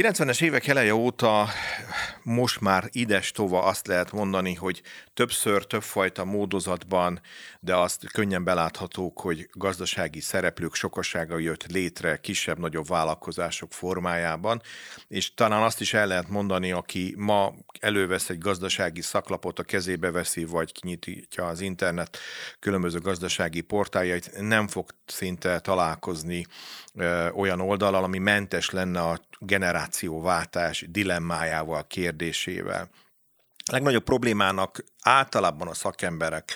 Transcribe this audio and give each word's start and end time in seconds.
90-es 0.00 0.42
évek 0.42 0.66
eleje 0.66 0.94
óta 0.94 1.48
most 2.22 2.60
már 2.60 2.88
ides 2.92 3.32
tova 3.32 3.62
azt 3.62 3.86
lehet 3.86 4.12
mondani, 4.12 4.54
hogy 4.54 4.82
többször, 5.14 5.66
többfajta 5.66 6.24
módozatban, 6.24 7.20
de 7.60 7.76
azt 7.76 8.10
könnyen 8.12 8.44
beláthatók, 8.44 9.20
hogy 9.20 9.48
gazdasági 9.52 10.20
szereplők 10.20 10.74
sokasága 10.74 11.38
jött 11.38 11.66
létre 11.66 12.16
kisebb-nagyobb 12.16 12.86
vállalkozások 12.86 13.72
formájában, 13.72 14.62
és 15.08 15.34
talán 15.34 15.62
azt 15.62 15.80
is 15.80 15.94
el 15.94 16.06
lehet 16.06 16.28
mondani, 16.28 16.72
aki 16.72 17.14
ma 17.16 17.54
elővesz 17.80 18.28
egy 18.28 18.38
gazdasági 18.38 19.02
szaklapot, 19.02 19.58
a 19.58 19.62
kezébe 19.62 20.10
veszi, 20.10 20.44
vagy 20.44 20.72
kinyitja 20.72 21.46
az 21.46 21.60
internet 21.60 22.18
különböző 22.58 22.98
gazdasági 22.98 23.60
portáljait, 23.60 24.30
nem 24.40 24.68
fog 24.68 24.90
szinte 25.06 25.60
találkozni 25.60 26.46
ö, 26.94 27.28
olyan 27.28 27.60
oldalal, 27.60 28.04
ami 28.04 28.18
mentes 28.18 28.70
lenne 28.70 29.00
a 29.00 29.20
generációváltás 29.38 30.84
dilemmájával, 30.88 31.86
kérdésével. 31.86 32.90
A 33.56 33.72
legnagyobb 33.72 34.04
problémának 34.04 34.84
általában 35.08 35.68
a 35.68 35.74
szakemberek 35.74 36.52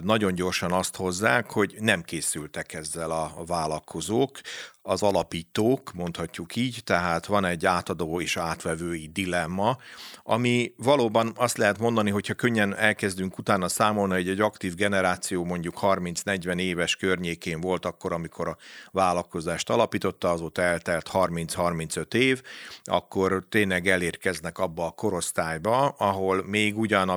nagyon 0.00 0.34
gyorsan 0.34 0.72
azt 0.72 0.96
hozzák, 0.96 1.50
hogy 1.50 1.76
nem 1.78 2.02
készültek 2.02 2.72
ezzel 2.72 3.10
a 3.10 3.44
vállalkozók, 3.46 4.40
az 4.82 5.02
alapítók, 5.02 5.92
mondhatjuk 5.92 6.56
így, 6.56 6.80
tehát 6.84 7.26
van 7.26 7.44
egy 7.44 7.66
átadó 7.66 8.20
és 8.20 8.36
átvevői 8.36 9.10
dilemma, 9.12 9.78
ami 10.22 10.72
valóban 10.76 11.32
azt 11.36 11.56
lehet 11.56 11.78
mondani, 11.78 12.10
hogyha 12.10 12.34
könnyen 12.34 12.76
elkezdünk 12.76 13.38
utána 13.38 13.68
számolni, 13.68 14.14
hogy 14.14 14.28
egy 14.28 14.40
aktív 14.40 14.74
generáció 14.74 15.44
mondjuk 15.44 15.78
30-40 15.80 16.58
éves 16.58 16.96
környékén 16.96 17.60
volt 17.60 17.86
akkor, 17.86 18.12
amikor 18.12 18.48
a 18.48 18.56
vállalkozást 18.90 19.70
alapította, 19.70 20.30
azóta 20.30 20.62
eltelt 20.62 21.10
30-35 21.12 22.14
év, 22.14 22.42
akkor 22.84 23.44
tényleg 23.48 23.88
elérkeznek 23.88 24.58
abba 24.58 24.86
a 24.86 24.90
korosztályba, 24.90 25.88
ahol 25.88 26.44
még 26.46 26.78
ugyan 26.78 27.08
a 27.08 27.16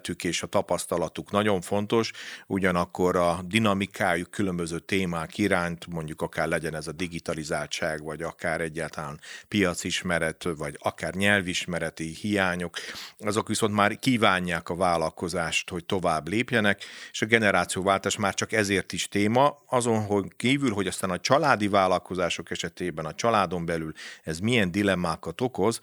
bölcseletük 0.00 0.24
és 0.24 0.42
a 0.42 0.46
tapasztalatuk 0.46 1.30
nagyon 1.30 1.60
fontos, 1.60 2.12
ugyanakkor 2.46 3.16
a 3.16 3.40
dinamikájuk 3.44 4.30
különböző 4.30 4.78
témák 4.78 5.38
iránt, 5.38 5.86
mondjuk 5.86 6.22
akár 6.22 6.48
legyen 6.48 6.74
ez 6.74 6.86
a 6.86 6.92
digitalizáltság, 6.92 8.02
vagy 8.02 8.22
akár 8.22 8.60
egyáltalán 8.60 9.20
piacismeret, 9.48 10.46
vagy 10.56 10.76
akár 10.78 11.14
nyelvismereti 11.14 12.14
hiányok, 12.20 12.76
azok 13.18 13.48
viszont 13.48 13.74
már 13.74 13.98
kívánják 13.98 14.68
a 14.68 14.74
vállalkozást, 14.74 15.70
hogy 15.70 15.84
tovább 15.84 16.28
lépjenek, 16.28 16.82
és 17.10 17.22
a 17.22 17.26
generációváltás 17.26 18.16
már 18.16 18.34
csak 18.34 18.52
ezért 18.52 18.92
is 18.92 19.08
téma, 19.08 19.56
azon 19.66 20.04
hogy 20.06 20.24
kívül, 20.36 20.72
hogy 20.72 20.86
aztán 20.86 21.10
a 21.10 21.20
családi 21.20 21.68
vállalkozások 21.68 22.50
esetében 22.50 23.04
a 23.04 23.14
családon 23.14 23.66
belül 23.66 23.92
ez 24.22 24.38
milyen 24.38 24.70
dilemmákat 24.70 25.40
okoz, 25.40 25.80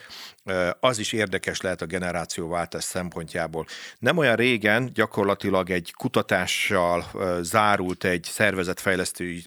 az 0.80 1.00
is 1.00 1.12
érdekes 1.14 1.62
lehet 1.62 1.82
a 1.82 1.86
generációváltás 1.86 2.84
szempontjából. 2.84 3.66
Nem 4.08 4.18
olyan 4.18 4.36
régen 4.36 4.90
gyakorlatilag 4.94 5.70
egy 5.70 5.94
kutatással 5.98 7.04
zárult 7.42 8.04
egy 8.04 8.24
szervezetfejlesztői 8.24 9.46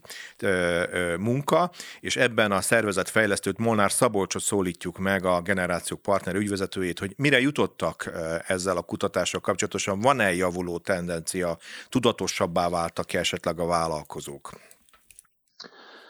munka, 1.17 1.71
és 1.99 2.15
ebben 2.15 2.51
a 2.51 2.61
szervezetfejlesztőt 2.61 3.57
Molnár 3.57 3.91
Szabolcsot 3.91 4.41
szólítjuk 4.41 4.97
meg, 4.97 5.25
a 5.25 5.41
generációk 5.41 6.01
partner 6.01 6.35
ügyvezetőjét, 6.35 6.99
hogy 6.99 7.13
mire 7.17 7.39
jutottak 7.39 8.11
ezzel 8.47 8.77
a 8.77 8.81
kutatással 8.81 9.41
kapcsolatosan, 9.41 9.99
van-e 9.99 10.33
javuló 10.33 10.77
tendencia, 10.77 11.57
tudatosabbá 11.89 12.69
váltak-e 12.69 13.19
esetleg 13.19 13.59
a 13.59 13.65
vállalkozók? 13.65 14.49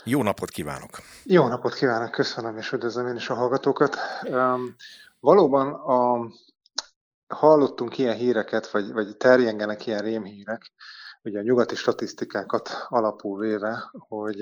Jó 0.04 0.24
napot 0.24 0.50
kívánok! 0.50 1.02
Jó 1.24 1.48
napot 1.48 1.74
kívánok, 1.74 2.12
köszönöm, 2.12 2.58
és 2.58 2.72
üdvözlöm 2.72 3.08
én 3.08 3.16
is 3.16 3.30
a 3.30 3.34
hallgatókat. 3.34 3.98
Valóban 5.20 5.74
a, 5.74 6.28
hallottunk 7.32 7.98
ilyen 7.98 8.16
híreket, 8.16 8.72
vagy, 8.72 8.92
vagy 8.92 9.18
terjengenek 9.18 9.86
ilyen 9.86 10.02
rémhírek, 10.02 10.72
ugye 11.24 11.40
a 11.40 11.44
nyugati 11.44 11.76
statisztikákat 11.76 12.70
alapul 12.88 13.40
véve, 13.40 13.92
hogy 13.92 14.42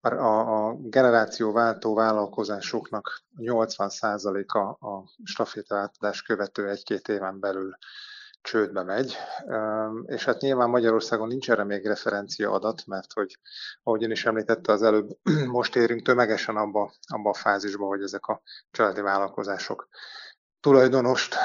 a, 0.00 0.68
a 0.68 0.74
generációváltó 0.74 1.94
vállalkozásoknak 1.94 3.20
80%-a 3.36 4.86
a 4.86 5.10
stafétaváltás 5.24 6.22
követő 6.22 6.68
egy-két 6.68 7.08
éven 7.08 7.40
belül 7.40 7.76
csődbe 8.46 8.82
megy, 8.82 9.16
és 10.06 10.24
hát 10.24 10.40
nyilván 10.40 10.70
Magyarországon 10.70 11.28
nincs 11.28 11.50
erre 11.50 11.64
még 11.64 11.86
referencia 11.86 12.50
adat, 12.50 12.86
mert 12.86 13.12
hogy, 13.12 13.38
ahogy 13.82 14.04
ön 14.04 14.10
is 14.10 14.26
említette 14.26 14.72
az 14.72 14.82
előbb, 14.82 15.08
most 15.58 15.76
érünk 15.76 16.02
tömegesen 16.02 16.56
abba, 16.56 16.92
abba 17.06 17.30
a 17.30 17.34
fázisba, 17.34 17.86
hogy 17.86 18.02
ezek 18.02 18.26
a 18.26 18.42
családi 18.70 19.00
vállalkozások 19.00 19.88
tulajdonost 20.60 21.36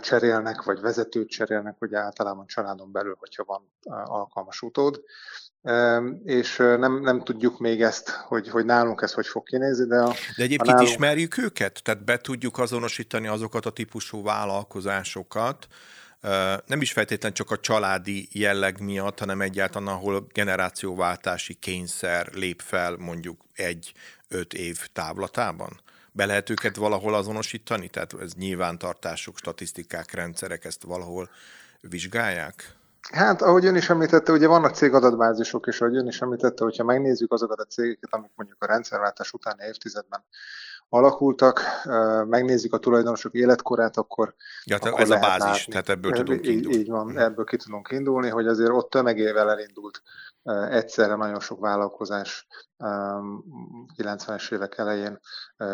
cserélnek, 0.00 0.62
vagy 0.62 0.80
vezetőt 0.80 1.28
cserélnek, 1.28 1.76
ugye 1.78 1.98
általában 1.98 2.46
családon 2.46 2.92
belül, 2.92 3.16
hogyha 3.18 3.44
van 3.44 3.72
alkalmas 4.04 4.62
utód, 4.62 5.02
és 6.24 6.56
nem, 6.56 7.00
nem 7.00 7.24
tudjuk 7.24 7.58
még 7.58 7.82
ezt, 7.82 8.10
hogy, 8.10 8.48
hogy 8.48 8.64
nálunk 8.64 9.02
ez 9.02 9.12
hogy 9.12 9.26
fog 9.26 9.42
kinézni. 9.42 9.86
De, 9.86 9.98
a, 9.98 10.14
de 10.36 10.42
egyébként 10.42 10.66
nálunk... 10.66 10.88
ismerjük 10.88 11.38
őket? 11.38 11.82
Tehát 11.82 12.04
be 12.04 12.16
tudjuk 12.16 12.58
azonosítani 12.58 13.26
azokat 13.26 13.66
a 13.66 13.70
típusú 13.70 14.22
vállalkozásokat, 14.22 15.66
nem 16.66 16.80
is 16.80 16.92
feltétlen 16.92 17.32
csak 17.32 17.50
a 17.50 17.58
családi 17.60 18.28
jelleg 18.32 18.80
miatt, 18.80 19.18
hanem 19.18 19.40
egyáltalán, 19.40 19.94
ahol 19.94 20.26
generációváltási 20.32 21.54
kényszer 21.54 22.28
lép 22.32 22.60
fel 22.60 22.96
mondjuk 22.96 23.40
egy-öt 23.54 24.54
év 24.54 24.88
távlatában? 24.92 25.80
Be 26.16 26.26
lehet 26.26 26.50
őket 26.50 26.76
valahol 26.76 27.14
azonosítani? 27.14 27.88
Tehát 27.88 28.14
ez 28.20 28.32
nyilvántartások, 28.34 29.36
statisztikák, 29.36 30.12
rendszerek 30.12 30.64
ezt 30.64 30.82
valahol 30.82 31.28
vizsgálják? 31.80 32.74
Hát, 33.12 33.42
ahogy 33.42 33.66
ön 33.66 33.76
is 33.76 33.90
említette, 33.90 34.32
ugye 34.32 34.46
vannak 34.46 34.74
cégadatbázisok, 34.74 35.66
és 35.66 35.80
ahogy 35.80 35.96
ön 35.96 36.06
is 36.06 36.20
említette, 36.20 36.64
hogyha 36.64 36.84
megnézzük 36.84 37.32
azokat 37.32 37.58
a 37.58 37.64
cégeket, 37.64 38.12
amik 38.12 38.30
mondjuk 38.34 38.62
a 38.62 38.66
rendszerváltás 38.66 39.32
utáni 39.32 39.64
évtizedben 39.66 40.24
alakultak, 40.88 41.60
megnézzük 42.26 42.72
a 42.72 42.78
tulajdonosok 42.78 43.34
életkorát, 43.34 43.96
akkor, 43.96 44.34
ja, 44.64 44.76
akkor 44.76 45.00
ez 45.00 45.10
a 45.10 45.18
bázis, 45.18 45.40
látni. 45.44 45.72
tehát 45.72 45.88
ebből 45.88 46.12
tudunk 46.12 46.46
indulni. 46.46 46.78
Így 46.78 46.88
van, 46.88 47.18
ebből 47.18 47.44
ki 47.44 47.56
tudunk 47.56 47.88
indulni, 47.90 48.28
hogy 48.28 48.46
azért 48.46 48.70
ott 48.70 48.90
tömegével 48.90 49.50
elindult 49.50 50.02
egyszerre 50.70 51.14
nagyon 51.14 51.40
sok 51.40 51.60
vállalkozás 51.60 52.46
90-es 53.96 54.52
évek 54.52 54.78
elején, 54.78 55.20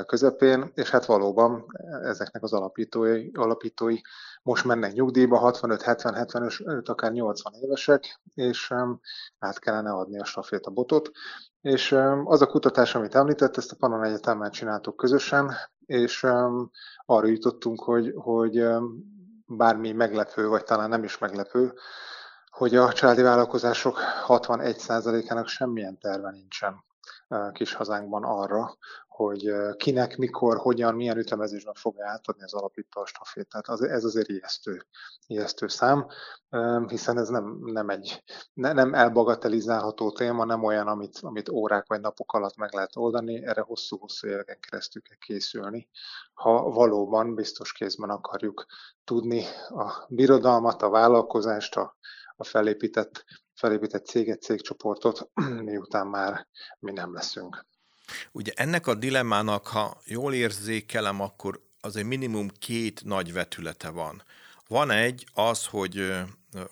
közepén, 0.06 0.71
és 0.75 0.91
hát 0.91 1.05
valóban 1.05 1.67
ezeknek 2.03 2.43
az 2.43 2.53
alapítói, 2.53 3.31
alapítói 3.34 3.97
most 4.43 4.65
mennek 4.65 4.93
nyugdíjba, 4.93 5.53
65-70-75, 5.53 6.84
akár 6.84 7.12
80 7.12 7.53
évesek, 7.62 8.21
és 8.34 8.73
át 9.39 9.59
kellene 9.59 9.91
adni 9.91 10.19
a 10.21 10.25
stafét 10.25 10.67
a 10.67 10.71
botot. 10.71 11.11
És 11.62 11.93
az 12.25 12.43
a 12.43 12.47
kutatás, 12.47 12.95
amit 12.95 13.15
említett, 13.15 13.56
ezt 13.56 13.73
a 13.73 13.77
Pannon 13.78 14.05
Egyetemmel 14.05 14.50
csináltuk 14.50 14.97
közösen, 14.97 15.53
és 15.87 16.27
arra 17.06 17.27
jutottunk, 17.27 17.83
hogy, 17.83 18.12
hogy 18.17 18.67
bármi 19.47 19.93
meglepő, 19.93 20.49
vagy 20.49 20.65
talán 20.65 20.89
nem 20.89 21.05
is 21.05 21.19
meglepő, 21.19 21.73
hogy 22.50 22.77
a 22.77 22.93
családi 22.93 23.23
vállalkozások 23.23 23.99
61%-ának 24.27 25.47
semmilyen 25.49 25.99
terve 25.99 26.31
nincsen 26.31 26.84
kis 27.53 27.75
hazánkban 27.75 28.25
arra, 28.25 28.77
hogy 29.12 29.53
kinek, 29.77 30.17
mikor, 30.17 30.56
hogyan, 30.56 30.95
milyen 30.95 31.19
ütemezésben 31.19 31.75
fogja 31.75 32.09
átadni 32.09 32.43
az 32.43 32.55
alapító 32.55 33.00
a 33.00 33.06
stafétát. 33.06 33.69
Az, 33.69 33.83
ez 33.83 34.05
azért 34.05 34.28
ijesztő, 34.28 34.87
ijesztő 35.27 35.69
szám, 35.69 36.06
hiszen 36.87 37.19
ez 37.19 37.28
nem, 37.28 37.59
nem 37.65 37.89
egy 37.89 38.23
ne, 38.53 38.73
nem 38.73 38.95
elbagatelizálható 38.95 40.12
téma, 40.12 40.45
nem 40.45 40.65
olyan, 40.65 40.87
amit, 40.87 41.19
amit 41.21 41.49
órák 41.49 41.87
vagy 41.87 42.00
napok 42.00 42.33
alatt 42.33 42.56
meg 42.56 42.73
lehet 42.73 42.97
oldani, 42.97 43.47
erre 43.47 43.61
hosszú-hosszú 43.61 44.28
éveken 44.28 44.59
keresztül 44.61 45.03
kell 45.03 45.19
készülni, 45.19 45.89
ha 46.32 46.70
valóban 46.70 47.35
biztos 47.35 47.73
kézben 47.73 48.11
akarjuk 48.11 48.67
tudni 49.05 49.44
a 49.69 50.05
birodalmat, 50.08 50.82
a 50.82 50.91
vállalkozást, 50.91 51.76
a, 51.76 51.97
a 52.37 52.44
felépített, 52.44 53.25
felépített 53.55 54.06
céget, 54.06 54.43
cégcsoportot, 54.43 55.31
miután 55.70 56.06
már 56.06 56.47
mi 56.79 56.93
nem 56.93 57.15
leszünk. 57.15 57.67
Ugye 58.32 58.52
ennek 58.54 58.87
a 58.87 58.94
dilemmának, 58.94 59.66
ha 59.66 60.00
jól 60.04 60.34
érzékelem, 60.34 61.20
akkor 61.20 61.62
azért 61.81 62.06
minimum 62.06 62.49
két 62.58 63.04
nagy 63.04 63.32
vetülete 63.32 63.90
van. 63.90 64.22
Van 64.69 64.90
egy 64.90 65.26
az, 65.34 65.66
hogy 65.66 66.12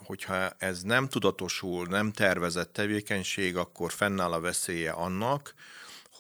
hogyha 0.05 0.51
ez 0.59 0.83
nem 0.83 1.09
tudatosul, 1.09 1.87
nem 1.87 2.13
tervezett 2.13 2.73
tevékenység, 2.73 3.57
akkor 3.57 3.93
fennáll 3.93 4.33
a 4.33 4.41
veszélye 4.41 4.91
annak, 4.91 5.55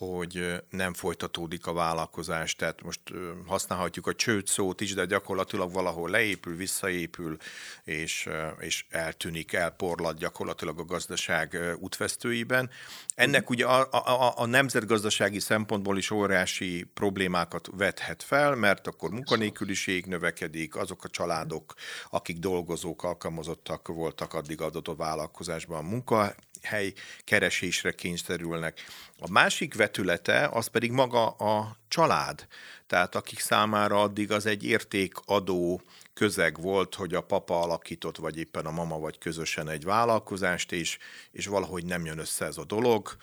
hogy 0.06 0.62
nem 0.70 0.94
folytatódik 0.94 1.66
a 1.66 1.72
vállalkozás, 1.72 2.54
tehát 2.54 2.82
most 2.82 3.00
használhatjuk 3.46 4.06
a 4.06 4.14
csőd 4.14 4.46
szót 4.46 4.80
is, 4.80 4.94
de 4.94 5.04
gyakorlatilag 5.04 5.72
valahol 5.72 6.10
leépül, 6.10 6.56
visszaépül, 6.56 7.36
és, 7.84 8.28
és 8.58 8.84
eltűnik, 8.90 9.52
elporlad 9.52 10.18
gyakorlatilag 10.18 10.78
a 10.78 10.84
gazdaság 10.84 11.58
útvesztőiben. 11.78 12.70
Ennek 13.14 13.50
ugye 13.50 13.66
a, 13.66 13.88
a, 13.90 14.32
a 14.36 14.46
nemzetgazdasági 14.46 15.40
szempontból 15.40 15.98
is 15.98 16.10
óriási 16.10 16.90
problémákat 16.94 17.68
vethet 17.76 18.22
fel, 18.22 18.54
mert 18.54 18.86
akkor 18.86 19.10
munkanélküliség 19.10 20.06
növekedik, 20.06 20.76
azok 20.76 21.04
a 21.04 21.08
családok, 21.08 21.74
akik 22.10 22.38
dolgozók, 22.38 23.02
alkalmazottak 23.04 23.88
voltak 23.88 24.34
addig 24.34 24.60
adott 24.60 24.88
a 24.88 24.94
vállalkozásban 24.94 25.84
munka 25.84 26.34
hely 26.62 26.92
keresésre 27.24 27.92
kényszerülnek. 27.92 28.80
A 29.18 29.30
másik 29.30 29.74
vetülete 29.74 30.48
az 30.52 30.66
pedig 30.66 30.90
maga 30.90 31.28
a 31.28 31.76
család, 31.88 32.46
tehát 32.86 33.14
akik 33.14 33.40
számára 33.40 34.02
addig 34.02 34.32
az 34.32 34.46
egy 34.46 34.64
értékadó 34.64 35.82
közeg 36.14 36.60
volt, 36.60 36.94
hogy 36.94 37.14
a 37.14 37.20
papa 37.20 37.60
alakított, 37.60 38.16
vagy 38.16 38.38
éppen 38.38 38.66
a 38.66 38.70
mama, 38.70 38.98
vagy 38.98 39.18
közösen 39.18 39.68
egy 39.68 39.84
vállalkozást, 39.84 40.72
és, 40.72 40.98
és 41.30 41.46
valahogy 41.46 41.84
nem 41.84 42.04
jön 42.04 42.18
össze 42.18 42.44
ez 42.44 42.56
a 42.56 42.64
dolog, 42.64 43.16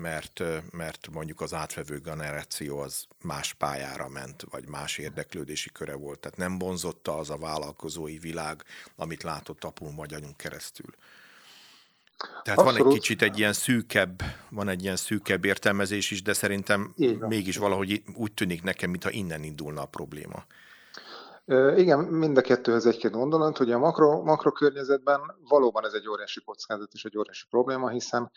mert, 0.00 0.42
mert 0.70 1.08
mondjuk 1.10 1.40
az 1.40 1.54
átvevő 1.54 1.98
generáció 1.98 2.78
az 2.78 3.06
más 3.20 3.52
pályára 3.52 4.08
ment, 4.08 4.44
vagy 4.50 4.66
más 4.66 4.98
érdeklődési 4.98 5.70
köre 5.72 5.94
volt. 5.94 6.18
Tehát 6.18 6.38
nem 6.38 6.58
bonzotta 6.58 7.18
az 7.18 7.30
a 7.30 7.36
vállalkozói 7.36 8.18
világ, 8.18 8.64
amit 8.96 9.22
látott 9.22 9.64
apun 9.64 9.94
vagy 9.96 10.14
anyunk 10.14 10.36
keresztül. 10.36 10.94
Tehát 12.42 12.58
Abszolút. 12.58 12.78
van 12.78 12.86
egy 12.86 12.98
kicsit 12.98 13.22
egy 13.22 13.38
ilyen 13.38 13.52
szűkebb, 13.52 14.22
van 14.50 14.68
egy 14.68 14.82
ilyen 14.82 14.96
szűkebb 14.96 15.44
értelmezés 15.44 16.10
is, 16.10 16.22
de 16.22 16.32
szerintem 16.32 16.94
mégis 17.18 17.56
valahogy 17.56 18.02
úgy 18.14 18.32
tűnik 18.32 18.62
nekem, 18.62 18.90
mintha 18.90 19.10
innen 19.10 19.42
indulna 19.42 19.82
a 19.82 19.86
probléma. 19.86 20.44
Igen, 21.76 21.98
mind 21.98 22.36
a 22.36 22.40
kettőhöz 22.40 22.86
egy-két 22.86 23.10
gondolat, 23.10 23.56
hogy 23.56 23.70
a 23.70 23.78
makro, 23.78 24.22
makrokörnyezetben 24.22 25.20
valóban 25.48 25.84
ez 25.84 25.92
egy 25.92 26.08
óriási 26.08 26.40
kockázat 26.44 26.92
és 26.92 27.04
egy 27.04 27.18
óriási 27.18 27.46
probléma, 27.50 27.88
hiszen 27.88 28.30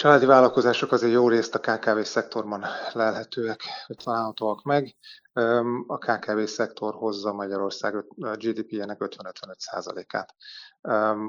családi 0.00 0.26
vállalkozások 0.26 0.92
azért 0.92 1.12
jó 1.12 1.28
részt 1.28 1.54
a 1.54 1.58
KKV 1.58 2.00
szektorban 2.00 2.64
lelhetőek, 2.92 3.60
találhatóak 4.04 4.62
meg. 4.62 4.96
A 5.86 5.98
KKV 5.98 6.42
szektor 6.44 6.94
hozza 6.94 7.32
Magyarország 7.32 8.04
GDP-jének 8.16 8.96
50-55%-át, 9.00 10.34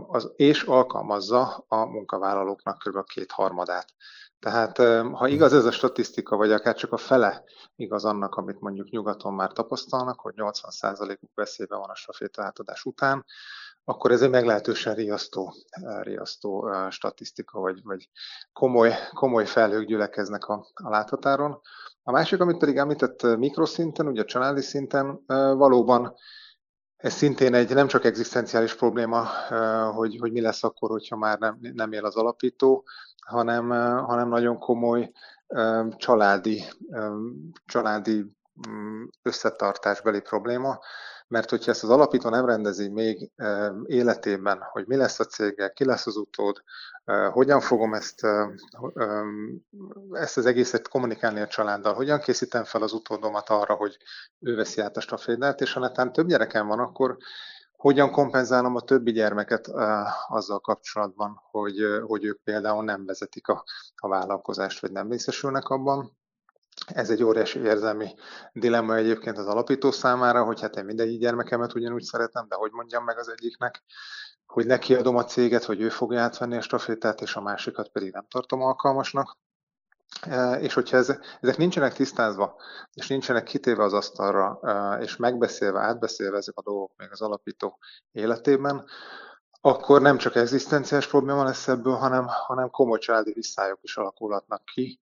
az, 0.08 0.32
és 0.36 0.64
alkalmazza 0.64 1.66
a 1.68 1.86
munkavállalóknak 1.86 2.78
kb. 2.78 3.04
két 3.06 3.32
harmadát. 3.32 3.94
Tehát 4.40 4.78
ha 5.14 5.28
igaz 5.28 5.54
ez 5.54 5.66
a 5.66 5.72
statisztika, 5.72 6.36
vagy 6.36 6.52
akár 6.52 6.76
csak 6.76 6.92
a 6.92 6.98
fele 6.98 7.44
igaz 7.76 8.06
annak, 8.06 8.36
amit 8.36 8.60
mondjuk 8.60 8.90
nyugaton 8.90 9.34
már 9.34 9.52
tapasztalnak, 9.52 10.20
hogy 10.20 10.34
80%-uk 10.38 11.32
veszélyben 11.34 11.80
van 11.80 11.90
a 11.90 11.96
staféta 11.96 12.44
átadás 12.44 12.86
után, 12.86 13.26
akkor 13.86 14.12
ez 14.12 14.22
egy 14.22 14.30
meglehetősen 14.30 14.96
riasztó, 14.96 15.54
riasztó 16.02 16.72
statisztika, 16.90 17.60
vagy, 17.60 17.80
vagy 17.84 18.10
komoly, 18.54 18.94
komoly 19.14 19.46
felhők 19.46 19.86
gyülekeznek 19.88 20.46
a, 20.46 20.68
a 20.74 20.90
láthatáron. 20.90 21.62
A 22.04 22.12
másik, 22.12 22.40
amit 22.40 22.58
pedig 22.58 22.78
említett 22.78 23.38
mikroszinten, 23.38 24.08
ugye 24.08 24.22
a 24.22 24.26
családi 24.26 24.62
szinten, 24.62 25.24
valóban 25.58 26.16
ez 27.02 27.14
szintén 27.14 27.54
egy 27.54 27.74
nem 27.74 27.88
csak 27.88 28.06
egzisztenciális 28.06 28.76
probléma, 28.76 29.26
hogy, 29.92 30.18
hogy 30.20 30.32
mi 30.32 30.42
lesz 30.42 30.64
akkor, 30.64 30.90
hogyha 30.90 31.16
már 31.16 31.40
nem, 31.40 31.58
nem 31.60 31.92
él 31.92 32.06
az 32.06 32.16
alapító, 32.16 32.86
hanem, 33.26 33.70
hanem 34.06 34.30
nagyon 34.30 34.60
komoly 34.60 35.12
családi, 35.98 36.64
családi 37.66 38.26
mm, 38.70 39.04
összetartásbeli 39.22 40.22
probléma, 40.22 40.80
mert 41.32 41.50
hogyha 41.50 41.72
ezt 41.72 41.84
az 41.84 41.90
alapító 41.90 42.30
nem 42.30 42.46
rendezi 42.46 42.90
még 42.90 43.32
életében, 43.86 44.60
hogy 44.72 44.88
mi 44.88 44.96
lesz 44.96 45.20
a 45.20 45.26
céggel, 45.26 45.74
ki 45.74 45.86
lesz 45.86 46.08
az 46.08 46.16
utód, 46.16 46.64
hogyan 47.32 47.60
fogom 47.60 47.94
ezt, 47.94 48.28
ezt 50.12 50.38
az 50.38 50.46
egészet 50.46 50.88
kommunikálni 50.88 51.40
a 51.40 51.48
családdal, 51.48 51.94
hogyan 51.94 52.20
készítem 52.20 52.64
fel 52.64 52.82
az 52.82 52.94
utódomat 52.94 53.50
arra, 53.50 53.74
hogy 53.74 53.98
ő 54.40 54.56
veszi 54.56 54.82
át 54.82 54.98
a 54.98 55.02
stafédát, 55.02 55.62
és 55.62 55.74
ha 55.74 55.80
netán 55.80 56.12
több 56.12 56.28
gyerekem 56.28 56.68
van, 56.68 56.80
akkor 56.80 57.18
hogyan 57.72 58.12
kompenzálom 58.12 58.76
a 58.76 58.82
többi 58.82 59.12
gyermeket 59.12 59.68
azzal 60.28 60.60
kapcsolatban, 60.60 61.42
hogy, 61.52 61.78
hogy 62.08 62.26
ők 62.26 62.44
például 62.44 62.84
nem 62.84 63.06
vezetik 63.06 63.48
a, 63.48 63.64
a 63.96 64.08
vállalkozást, 64.08 64.82
vagy 64.82 64.92
nem 64.92 65.10
részesülnek 65.10 65.68
abban. 65.68 66.20
Ez 66.94 67.10
egy 67.10 67.24
óriási 67.24 67.60
érzelmi 67.60 68.14
dilemma 68.54 68.96
egyébként 68.96 69.38
az 69.38 69.48
alapító 69.48 69.92
számára, 69.92 70.44
hogy 70.44 70.62
hát 70.62 70.76
én 70.76 70.86
mindegyik 70.86 71.20
gyermekemet 71.20 71.76
ugyanúgy 71.76 72.04
szeretem, 72.04 72.48
de 72.48 72.56
hogy 72.56 72.72
mondjam 72.72 73.04
meg 73.04 73.18
az 73.18 73.30
egyiknek, 73.30 73.84
hogy 74.46 74.66
neki 74.66 74.96
adom 74.96 75.16
a 75.16 75.24
céget, 75.24 75.64
hogy 75.64 75.82
ő 75.82 75.90
fogja 75.90 76.22
átvenni 76.22 76.58
a 76.58 76.62
stafétát, 76.62 77.22
és 77.22 77.36
a 77.36 77.42
másikat 77.42 77.90
pedig 77.90 78.12
nem 78.12 78.26
tartom 78.30 78.62
alkalmasnak. 78.62 79.38
E, 80.22 80.60
és 80.60 80.74
hogyha 80.74 80.98
ezek 80.98 81.58
nincsenek 81.58 81.94
tisztázva, 81.94 82.56
és 82.94 83.08
nincsenek 83.08 83.44
kitéve 83.44 83.84
az 83.84 83.94
asztalra, 83.94 84.60
e, 84.62 85.02
és 85.02 85.16
megbeszélve, 85.16 85.80
átbeszélve 85.80 86.38
ezek 86.38 86.58
a 86.58 86.62
dolgok 86.62 86.92
még 86.98 87.12
az 87.12 87.22
alapító 87.22 87.78
életében, 88.12 88.86
akkor 89.62 90.02
nem 90.02 90.18
csak 90.18 90.36
egzisztenciás 90.36 91.08
probléma 91.08 91.44
lesz 91.44 91.68
ebből, 91.68 91.94
hanem, 91.94 92.26
hanem 92.28 92.70
komoly 92.70 93.00
családi 93.00 93.34
visszályok 93.34 93.80
is 93.82 93.98
alakulhatnak 93.98 94.66
ki, 94.66 95.00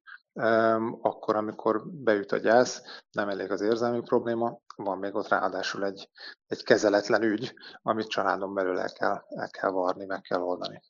akkor, 1.02 1.36
amikor 1.36 1.84
beüt 1.86 2.32
a 2.32 2.38
gyász, 2.38 2.82
nem 3.12 3.30
elég 3.30 3.52
az 3.52 3.62
érzelmi 3.62 4.02
probléma, 4.02 4.60
van 4.76 4.98
még 4.98 5.16
ott 5.16 5.28
ráadásul 5.28 5.86
egy, 5.86 6.10
egy 6.48 6.64
kezeletlen 6.64 7.22
ügy, 7.22 7.54
amit 7.82 8.08
családon 8.08 8.54
belül 8.54 8.80
el 8.80 8.92
kell, 8.92 9.24
el 9.30 9.50
kell 9.50 9.70
varni, 9.70 10.06
meg 10.06 10.22
kell 10.22 10.42
oldani. 10.42 10.82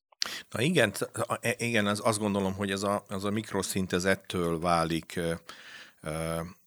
Na 0.49 0.61
igen, 0.61 0.93
e, 1.41 1.55
igen, 1.57 1.85
az, 1.85 2.01
azt 2.03 2.19
gondolom, 2.19 2.53
hogy 2.53 2.71
ez 2.71 2.83
a, 2.83 3.03
az 3.09 3.23
a 3.23 3.31
ettől 4.05 4.59
válik 4.59 5.19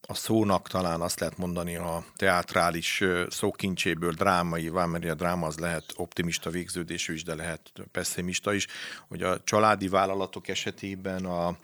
a 0.06 0.14
szónak 0.14 0.69
talán 0.69 1.00
azt 1.00 1.20
lehet 1.20 1.37
mondani 1.37 1.76
a 1.76 2.05
teátrális 2.17 3.02
szókincséből 3.29 4.12
drámai, 4.12 4.69
mert 4.69 5.05
a 5.05 5.14
dráma 5.14 5.46
az 5.46 5.58
lehet 5.58 5.84
optimista 5.96 6.50
végződésű 6.50 7.12
is, 7.12 7.25
de 7.25 7.34
lehet 7.34 7.73
pessimista 7.93 8.52
is, 8.52 8.67
hogy 9.08 9.23
a 9.23 9.40
családi 9.44 9.88
vállalatok 9.88 10.49
esetében 10.49 11.25
a, 11.25 11.56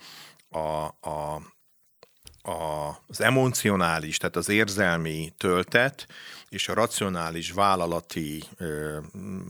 a, 0.53 0.91
a, 1.03 1.41
az 2.43 3.21
emocionális, 3.21 4.17
tehát 4.17 4.37
az 4.37 4.49
érzelmi 4.49 5.33
töltet 5.37 6.07
és 6.49 6.69
a 6.69 6.75
racionális 6.75 7.51
vállalati 7.51 8.43
ö, 8.57 8.99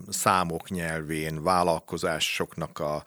számok 0.09 0.71
nyelvén 0.71 1.43
vállalkozásoknak 1.43 2.79
a 2.79 3.05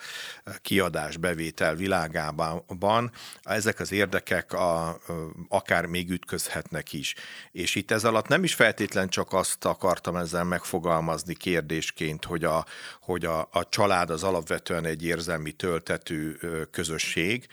kiadás, 0.62 1.18
bevétel 1.18 1.76
világában 1.76 3.12
ezek 3.42 3.80
az 3.80 3.92
érdekek 3.92 4.54
a, 4.54 5.00
akár 5.48 5.86
még 5.86 6.10
ütközhetnek 6.10 6.94
is. 6.94 7.16
És 7.52 7.76
itt 7.76 7.92
ez 7.92 8.04
alatt 8.04 8.28
nem 8.28 8.44
is 8.44 8.54
feltétlen 8.54 9.10
csak 9.10 9.34
azt 9.34 9.66
akartam 9.66 10.16
ezzel 10.16 10.44
megfogalmazni 10.44 11.34
kérdésként, 11.34 12.26
hogy 12.26 12.44
a, 12.44 12.66
hogy 13.02 13.26
a, 13.26 13.40
a 13.52 13.70
család 13.70 14.10
az 14.10 14.24
alapvetően 14.24 14.86
egy 14.86 15.04
érzelmi 15.04 15.52
töltetű 15.52 16.38
közösség, 16.72 17.48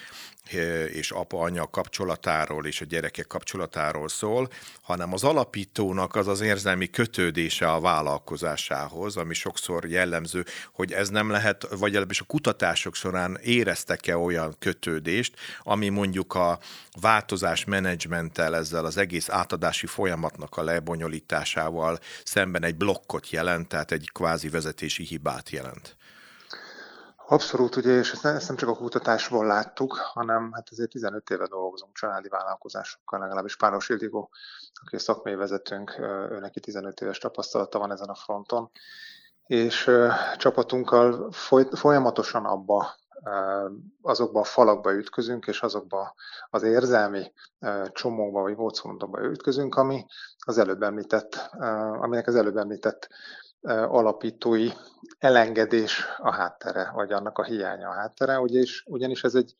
és 0.92 1.10
apa-anya 1.10 1.70
kapcsolatáról 1.70 2.66
és 2.66 2.80
a 2.80 2.84
gyerekek 2.84 3.26
kapcsolatáról 3.26 4.08
szól, 4.08 4.48
hanem 4.82 5.12
az 5.12 5.24
alapítónak 5.24 6.14
az 6.14 6.28
az 6.28 6.40
érzelmi 6.40 6.90
kötődése 6.90 7.72
a 7.72 7.80
vállalkozásához, 7.80 9.16
ami 9.16 9.34
sokszor 9.34 9.84
jellemző, 9.84 10.44
hogy 10.72 10.92
ez 10.92 11.08
nem 11.08 11.30
lehet, 11.30 11.68
vagy 11.70 11.88
legalábbis 11.88 12.20
a 12.20 12.24
kutatások 12.24 12.94
során 12.94 13.38
éreztek-e 13.42 14.16
olyan 14.16 14.56
kötődést, 14.58 15.34
ami 15.62 15.88
mondjuk 15.88 16.34
a 16.34 16.58
változás 17.00 17.64
menedzsmenttel, 17.64 18.56
ezzel 18.56 18.84
az 18.84 18.96
egész 18.96 19.28
átadási 19.28 19.86
folyamatnak 19.86 20.56
a 20.56 20.62
lebonyolításával 20.62 21.98
szemben 22.24 22.64
egy 22.64 22.76
blokkot 22.76 23.30
jelent, 23.30 23.68
tehát 23.68 23.92
egy 23.92 24.10
kvázi 24.12 24.48
vezetési 24.48 25.04
hibát 25.04 25.50
jelent. 25.50 25.97
Abszolút, 27.30 27.76
ugye, 27.76 27.98
és 27.98 28.12
ezt, 28.12 28.48
nem 28.48 28.56
csak 28.56 28.68
a 28.68 28.76
kutatásból 28.76 29.46
láttuk, 29.46 29.96
hanem 29.96 30.52
hát 30.52 30.68
ezért 30.70 30.90
15 30.90 31.30
éve 31.30 31.46
dolgozunk 31.46 31.94
családi 31.94 32.28
vállalkozásokkal, 32.28 33.18
legalábbis 33.18 33.56
Páros 33.56 33.88
Ildikó, 33.88 34.30
aki 34.82 34.96
a 34.96 34.98
szakmai 34.98 35.34
vezetőnk, 35.34 35.98
ő 36.30 36.38
neki 36.38 36.60
15 36.60 37.00
éves 37.00 37.18
tapasztalata 37.18 37.78
van 37.78 37.92
ezen 37.92 38.08
a 38.08 38.14
fronton, 38.14 38.70
és 39.46 39.90
csapatunkkal 40.36 41.32
folyamatosan 41.72 42.44
abba 42.44 42.96
azokba 44.02 44.40
a 44.40 44.44
falakba 44.44 44.92
ütközünk, 44.92 45.46
és 45.46 45.60
azokba 45.60 46.14
az 46.50 46.62
érzelmi 46.62 47.32
csomókba 47.92 48.40
vagy 48.40 48.54
gócpontokba 48.54 49.20
ütközünk, 49.20 49.74
ami 49.74 50.06
az 50.38 50.58
előbb 50.58 50.82
említett, 50.82 51.50
aminek 52.00 52.26
az 52.26 52.36
előbb 52.36 52.56
említett 52.56 53.08
alapítói 53.62 54.68
elengedés 55.18 56.04
a 56.16 56.32
háttere, 56.32 56.90
vagy 56.94 57.12
annak 57.12 57.38
a 57.38 57.44
hiánya 57.44 57.88
a 57.88 57.94
háttere, 57.94 58.38
ugyanis, 58.40 58.84
ugyanis 58.86 59.24
ez 59.24 59.34
egy 59.34 59.54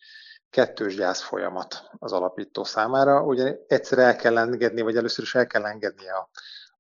kettős 0.51 0.97
gyász 0.97 1.23
folyamat 1.23 1.91
az 1.99 2.13
alapító 2.13 2.65
számára. 2.65 3.23
Ugye 3.23 3.57
egyszer 3.67 3.99
el 3.99 4.17
kell 4.17 4.39
engedni, 4.39 4.81
vagy 4.81 4.97
először 4.97 5.25
is 5.25 5.35
el 5.35 5.47
kell 5.47 5.65
engedni 5.65 6.09
a, 6.09 6.29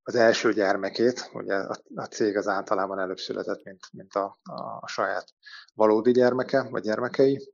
az 0.02 0.14
első 0.14 0.52
gyermekét, 0.52 1.30
ugye 1.32 1.54
a, 1.54 1.76
a 1.94 2.04
cég 2.04 2.37
az 2.37 2.48
általában 2.48 2.98
előbb 2.98 3.18
született, 3.18 3.64
mint, 3.64 3.80
mint 3.92 4.14
a, 4.14 4.38
a, 4.80 4.88
saját 4.88 5.26
valódi 5.75 6.10
gyermeke, 6.10 6.62
vagy 6.62 6.82
gyermekei. 6.82 7.52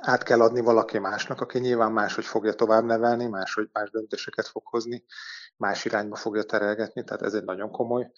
Át 0.00 0.22
kell 0.22 0.40
adni 0.40 0.60
valaki 0.60 0.98
másnak, 0.98 1.40
aki 1.40 1.58
nyilván 1.58 1.92
máshogy 1.92 2.24
fogja 2.24 2.52
tovább 2.52 2.84
nevelni, 2.84 3.26
máshogy 3.26 3.68
más 3.72 3.90
döntéseket 3.90 4.46
fog 4.46 4.62
hozni, 4.66 5.04
más 5.56 5.84
irányba 5.84 6.16
fogja 6.16 6.42
terelgetni, 6.42 7.04
tehát 7.04 7.22
ez 7.22 7.34
egy 7.34 7.44
nagyon 7.44 7.70
komoly 7.70 8.10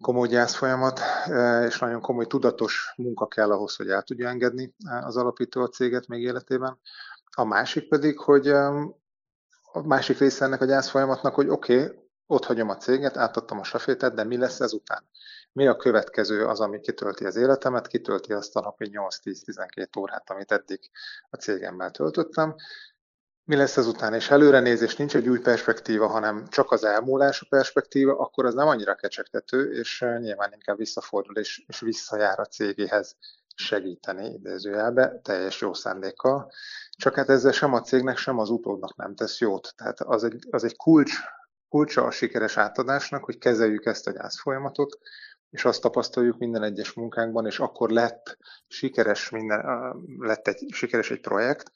komoly 0.00 0.28
gyászfolyamat, 0.28 1.00
e, 1.24 1.64
és 1.64 1.78
nagyon 1.78 2.00
komoly 2.00 2.26
tudatos 2.26 2.92
munka 2.96 3.26
kell 3.26 3.50
ahhoz, 3.50 3.76
hogy 3.76 3.88
el 3.88 4.02
tudja 4.02 4.28
engedni 4.28 4.74
az 5.00 5.16
alapító 5.16 5.62
a 5.62 5.68
céget 5.68 6.06
még 6.06 6.22
életében. 6.22 6.78
A 7.30 7.44
másik 7.44 7.88
pedig, 7.88 8.18
hogy 8.18 8.48
e, 8.48 8.66
a 9.72 9.86
másik 9.86 10.18
része 10.18 10.44
ennek 10.44 10.60
a 10.60 10.64
gyászfolyamatnak, 10.64 11.34
hogy 11.34 11.48
oké, 11.48 11.82
okay, 11.82 12.04
ott 12.26 12.44
hagyom 12.44 12.68
a 12.68 12.76
céget, 12.76 13.16
átadtam 13.16 13.58
a 13.58 13.64
safétet, 13.64 14.14
de 14.14 14.24
mi 14.24 14.36
lesz 14.36 14.60
ezután? 14.60 15.08
Mi 15.52 15.66
a 15.66 15.76
következő 15.76 16.46
az, 16.46 16.60
ami 16.60 16.80
kitölti 16.80 17.24
az 17.24 17.36
életemet, 17.36 17.86
kitölti 17.86 18.32
azt 18.32 18.56
a 18.56 18.60
napi 18.60 18.90
8-10-12 18.92 19.98
órát, 19.98 20.30
amit 20.30 20.52
eddig 20.52 20.80
a 21.30 21.36
cégemmel 21.36 21.90
töltöttem, 21.90 22.54
mi 23.46 23.56
lesz 23.56 23.76
ezután, 23.76 24.14
és 24.14 24.30
előrenézés 24.30 24.96
nincs 24.96 25.16
egy 25.16 25.28
új 25.28 25.38
perspektíva, 25.38 26.06
hanem 26.06 26.46
csak 26.48 26.70
az 26.72 26.84
elmúlás 26.84 27.40
a 27.40 27.46
perspektíva, 27.48 28.18
akkor 28.18 28.44
az 28.44 28.54
nem 28.54 28.68
annyira 28.68 28.94
kecsegtető, 28.94 29.72
és 29.72 30.04
nyilván 30.18 30.52
inkább 30.52 30.76
visszafordul 30.76 31.36
és, 31.36 31.64
és 31.66 31.80
visszajár 31.80 32.40
a 32.40 32.44
cégéhez 32.44 33.16
segíteni, 33.54 34.32
idézőjelbe, 34.32 35.20
teljes 35.22 35.60
jó 35.60 35.74
szándékkal. 35.74 36.52
Csak 36.90 37.14
hát 37.14 37.28
ezzel 37.28 37.52
sem 37.52 37.72
a 37.72 37.80
cégnek, 37.80 38.16
sem 38.16 38.38
az 38.38 38.50
utódnak 38.50 38.96
nem 38.96 39.14
tesz 39.14 39.38
jót. 39.38 39.72
Tehát 39.76 40.00
az 40.00 40.24
egy, 40.24 40.46
az 40.50 40.64
egy 40.64 40.76
kulcs, 40.76 41.14
kulcsa 41.68 42.04
a 42.04 42.10
sikeres 42.10 42.56
átadásnak, 42.56 43.24
hogy 43.24 43.38
kezeljük 43.38 43.86
ezt 43.86 44.06
a 44.06 44.12
gyász 44.12 44.40
folyamatot, 44.40 44.98
és 45.50 45.64
azt 45.64 45.80
tapasztaljuk 45.80 46.38
minden 46.38 46.62
egyes 46.62 46.92
munkánkban, 46.92 47.46
és 47.46 47.58
akkor 47.58 47.90
lett 47.90 48.38
sikeres, 48.66 49.30
minden, 49.30 49.64
lett 50.18 50.48
egy, 50.48 50.66
sikeres 50.72 51.10
egy 51.10 51.20
projekt, 51.20 51.72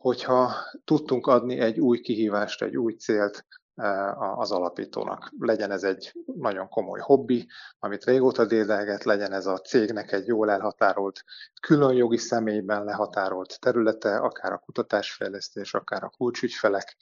hogyha 0.00 0.54
tudtunk 0.84 1.26
adni 1.26 1.58
egy 1.58 1.80
új 1.80 2.00
kihívást, 2.00 2.62
egy 2.62 2.76
új 2.76 2.92
célt 2.92 3.46
eh, 3.74 4.38
az 4.38 4.50
alapítónak. 4.50 5.32
Legyen 5.38 5.70
ez 5.70 5.82
egy 5.82 6.12
nagyon 6.24 6.68
komoly 6.68 7.00
hobbi, 7.00 7.48
amit 7.78 8.04
régóta 8.04 8.46
dédelget, 8.46 9.04
legyen 9.04 9.32
ez 9.32 9.46
a 9.46 9.58
cégnek 9.58 10.12
egy 10.12 10.26
jól 10.26 10.50
elhatárolt, 10.50 11.24
külön 11.60 11.92
jogi 11.92 12.16
személyben 12.16 12.84
lehatárolt 12.84 13.60
területe, 13.60 14.16
akár 14.16 14.52
a 14.52 14.58
kutatásfejlesztés, 14.58 15.74
akár 15.74 16.02
a 16.02 16.12
kulcsügyfelek, 16.16 16.96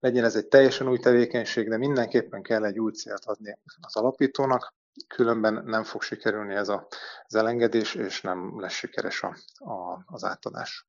legyen 0.00 0.24
ez 0.24 0.36
egy 0.36 0.48
teljesen 0.48 0.88
új 0.88 0.98
tevékenység, 0.98 1.68
de 1.68 1.76
mindenképpen 1.76 2.42
kell 2.42 2.64
egy 2.64 2.78
új 2.78 2.92
célt 2.92 3.24
adni 3.24 3.58
az 3.80 3.96
alapítónak, 3.96 4.74
különben 5.08 5.62
nem 5.64 5.84
fog 5.84 6.02
sikerülni 6.02 6.54
ez 6.54 6.68
a, 6.68 6.86
az 7.26 7.34
elengedés, 7.34 7.94
és 7.94 8.20
nem 8.20 8.60
lesz 8.60 8.72
sikeres 8.72 9.22
a, 9.22 9.36
a, 9.58 10.02
az 10.06 10.24
átadás. 10.24 10.87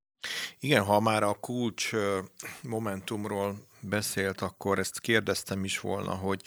Igen, 0.60 0.84
ha 0.84 1.00
már 1.00 1.24
a 1.24 1.34
kulcs 1.34 1.92
momentumról 2.62 3.68
beszélt, 3.80 4.42
akkor 4.42 4.80
ezt 4.80 5.00
kérdeztem 5.00 5.64
is 5.64 5.80
volna, 5.80 6.12
hogy 6.12 6.42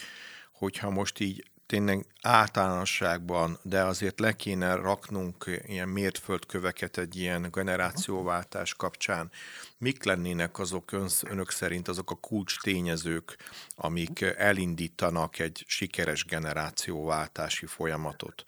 hogyha 0.53 0.91
most 0.91 1.21
így 1.21 1.51
tényleg 1.67 2.07
általánosságban, 2.23 3.59
de 3.63 3.83
azért 3.83 4.21
le 4.21 4.33
kéne 4.33 4.75
raknunk 4.75 5.61
ilyen 5.67 5.89
mértföldköveket 5.89 6.99
egy 6.99 7.17
ilyen 7.17 7.49
generációváltás 7.53 8.75
kapcsán. 8.75 9.31
Mik 9.79 10.05
lennének 10.05 10.59
azok 10.59 10.93
önök 11.23 11.51
szerint 11.51 11.89
azok 11.89 12.11
a 12.11 12.15
kulcs 12.15 12.61
tényezők, 12.61 13.37
amik 13.77 14.21
elindítanak 14.21 15.39
egy 15.39 15.65
sikeres 15.67 16.25
generációváltási 16.25 17.67
folyamatot? 17.67 18.45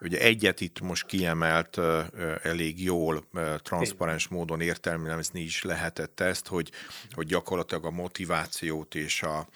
Ugye 0.00 0.18
egyet 0.18 0.60
itt 0.60 0.80
most 0.80 1.06
kiemelt 1.06 1.78
elég 2.42 2.82
jól, 2.82 3.24
transzparens 3.62 4.28
módon 4.28 4.60
értelmezni 4.60 5.40
is 5.40 5.62
lehetett 5.62 6.20
ezt, 6.20 6.46
hogy, 6.46 6.70
hogy 7.10 7.26
gyakorlatilag 7.26 7.84
a 7.84 7.90
motivációt 7.90 8.94
és 8.94 9.22
a, 9.22 9.48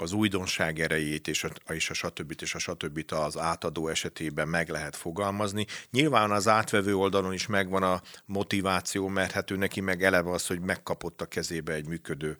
az 0.00 0.12
újdonság 0.12 0.80
erejét 0.80 1.28
és 1.28 1.44
a, 1.44 1.72
és 1.72 1.90
a 1.90 1.94
stb. 1.94 2.34
és 2.40 2.54
a 2.54 2.58
stb. 2.58 3.12
az 3.12 3.38
átadó 3.38 3.88
esetében 3.88 4.48
meg 4.48 4.68
lehet 4.68 4.96
fogalmazni. 4.96 5.66
Nyilván 5.90 6.30
az 6.30 6.48
átvevő 6.48 6.96
oldalon 6.96 7.32
is 7.32 7.46
megvan 7.46 7.82
a 7.82 8.02
motiváció, 8.24 9.08
mert 9.08 9.32
hát 9.32 9.50
ő 9.50 9.56
neki 9.56 9.80
meg 9.80 10.02
eleve 10.02 10.30
az, 10.30 10.46
hogy 10.46 10.60
megkapott 10.60 11.20
a 11.20 11.26
kezébe 11.26 11.72
egy 11.72 11.86
működő 11.86 12.36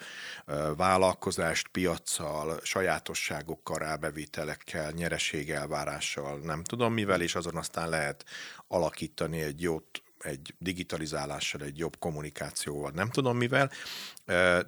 vállalkozást 0.77 1.69
piaccal, 1.69 2.61
sajátosságokkal, 2.63 3.79
rábevételekkel, 3.79 4.91
nyereségelvárással, 4.91 6.39
nem 6.39 6.65
tudom 6.65 6.93
mivel, 6.93 7.21
és 7.21 7.35
azon 7.35 7.57
aztán 7.57 7.89
lehet 7.89 8.25
alakítani 8.69 9.41
egy 9.41 9.63
jót 9.63 10.03
egy 10.19 10.55
digitalizálással, 10.59 11.63
egy 11.63 11.79
jobb 11.79 11.99
kommunikációval, 11.99 12.91
nem 12.91 13.11
tudom 13.11 13.37
mivel, 13.37 13.71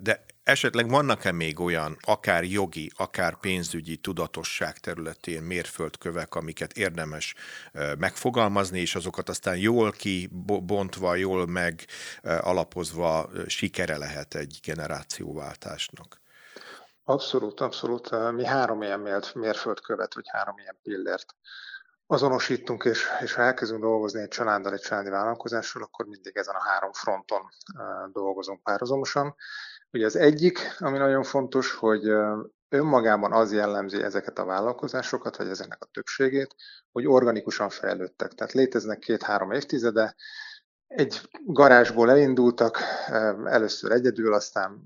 de 0.01 0.25
esetleg 0.51 0.91
vannak-e 0.91 1.33
még 1.33 1.61
olyan, 1.61 1.97
akár 2.01 2.45
jogi, 2.45 2.91
akár 2.97 3.35
pénzügyi 3.41 3.97
tudatosság 3.97 4.79
területén 4.79 5.43
mérföldkövek, 5.43 6.35
amiket 6.35 6.73
érdemes 6.73 7.35
megfogalmazni, 7.99 8.81
és 8.81 8.95
azokat 8.95 9.29
aztán 9.29 9.57
jól 9.57 9.91
kibontva, 9.91 11.15
jól 11.15 11.47
megalapozva 11.47 13.31
sikere 13.47 13.97
lehet 13.97 14.35
egy 14.35 14.59
generációváltásnak? 14.63 16.21
Abszolút, 17.05 17.61
abszolút. 17.61 18.33
Mi 18.33 18.45
három 18.45 18.83
ilyen 18.83 19.23
mérföldkövet, 19.35 20.15
vagy 20.15 20.29
három 20.29 20.59
ilyen 20.59 20.79
pillért 20.83 21.35
azonosítunk, 22.07 22.85
és, 22.85 23.07
és 23.23 23.35
ha 23.35 23.43
elkezdünk 23.43 23.81
dolgozni 23.81 24.21
egy 24.21 24.29
családdal, 24.29 24.73
egy 24.73 24.81
családi 24.81 25.11
vállalkozással, 25.11 25.83
akkor 25.83 26.07
mindig 26.07 26.37
ezen 26.37 26.55
a 26.55 26.69
három 26.69 26.93
fronton 26.93 27.41
dolgozunk 28.13 28.63
párhuzamosan. 28.63 29.35
Ugye 29.93 30.07
az 30.07 30.17
egyik, 30.17 30.59
ami 30.79 30.99
nagyon 30.99 31.23
fontos, 31.23 31.73
hogy 31.73 32.05
önmagában 32.69 33.33
az 33.33 33.53
jellemzi 33.53 34.03
ezeket 34.03 34.39
a 34.39 34.45
vállalkozásokat, 34.45 35.37
vagy 35.37 35.49
ezeknek 35.49 35.83
a 35.83 35.89
többségét, 35.93 36.55
hogy 36.93 37.07
organikusan 37.07 37.69
fejlődtek. 37.69 38.33
Tehát 38.33 38.53
léteznek 38.53 38.99
két-három 38.99 39.51
évtizede, 39.51 40.15
egy 40.87 41.21
garázsból 41.45 42.11
elindultak, 42.11 42.79
először 43.45 43.91
egyedül, 43.91 44.35
aztán 44.35 44.83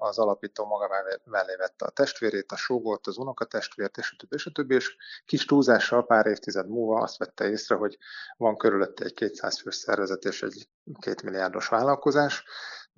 az 0.00 0.18
alapító 0.18 0.66
maga 0.66 0.88
mellé 1.24 1.54
vette 1.56 1.84
a 1.84 1.90
testvérét, 1.90 2.52
a 2.52 2.56
sógolt, 2.56 3.06
az 3.06 3.16
unokatestvért, 3.16 3.98
és 3.98 4.12
a 4.12 4.16
többi, 4.18 4.34
és 4.34 4.46
a 4.46 4.50
többi, 4.50 4.74
és 4.74 4.96
kis 5.24 5.44
túlzással 5.44 6.06
pár 6.06 6.26
évtized 6.26 6.68
múlva 6.68 7.00
azt 7.00 7.18
vette 7.18 7.48
észre, 7.48 7.74
hogy 7.74 7.98
van 8.36 8.56
körülötte 8.56 9.04
egy 9.04 9.14
200 9.14 9.60
fős 9.60 9.74
szervezet 9.74 10.24
és 10.24 10.42
egy 10.42 10.68
két 11.00 11.22
milliárdos 11.22 11.68
vállalkozás, 11.68 12.44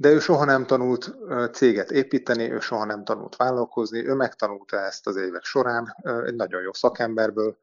de 0.02 0.10
ő 0.10 0.18
soha 0.18 0.44
nem 0.44 0.66
tanult 0.66 1.14
céget 1.52 1.90
építeni, 1.90 2.52
ő 2.52 2.60
soha 2.60 2.84
nem 2.84 3.04
tanult 3.04 3.36
vállalkozni, 3.36 4.08
ő 4.08 4.14
megtanulta 4.14 4.76
ezt 4.80 5.06
az 5.06 5.16
évek 5.16 5.44
során, 5.44 5.96
egy 6.26 6.34
nagyon 6.34 6.62
jó 6.62 6.72
szakemberből, 6.72 7.56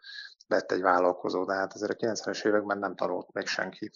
lett 0.48 0.72
egy 0.72 0.82
vállalkozó, 0.82 1.46
de 1.46 1.54
hát 1.54 1.74
azért 1.74 1.92
a 1.92 2.08
90-es 2.08 2.46
években 2.46 2.78
nem 2.78 2.96
tanult 2.96 3.34
még 3.34 3.48
senki 3.48 3.92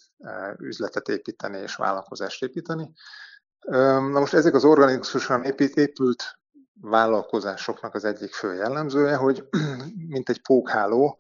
üzletet 0.58 1.10
építeni 1.10 1.58
és 1.58 1.76
vállalkozást 1.76 2.44
építeni. 2.44 2.92
Na 3.70 4.20
most 4.20 4.34
ezek 4.34 4.54
az 4.54 4.64
organikusan 4.64 5.44
épült 5.74 6.40
vállalkozásoknak 6.82 7.94
az 7.94 8.06
egyik 8.06 8.34
fő 8.34 8.54
jellemzője, 8.54 9.16
hogy 9.16 9.48
mint 10.14 10.30
egy 10.30 10.42
pókháló, 10.42 11.20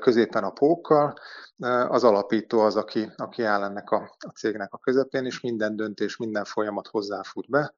középen 0.00 0.44
a 0.44 0.50
pókkal, 0.50 1.14
az 1.88 2.04
alapító 2.04 2.60
az, 2.60 2.76
aki, 2.76 3.12
aki 3.16 3.42
áll 3.42 3.62
ennek 3.62 3.90
a, 3.90 4.16
a 4.18 4.30
cégnek 4.30 4.72
a 4.72 4.78
közepén, 4.78 5.24
és 5.24 5.40
minden 5.40 5.76
döntés, 5.76 6.16
minden 6.16 6.44
folyamat 6.44 6.86
hozzáfut 6.86 7.50
be, 7.50 7.74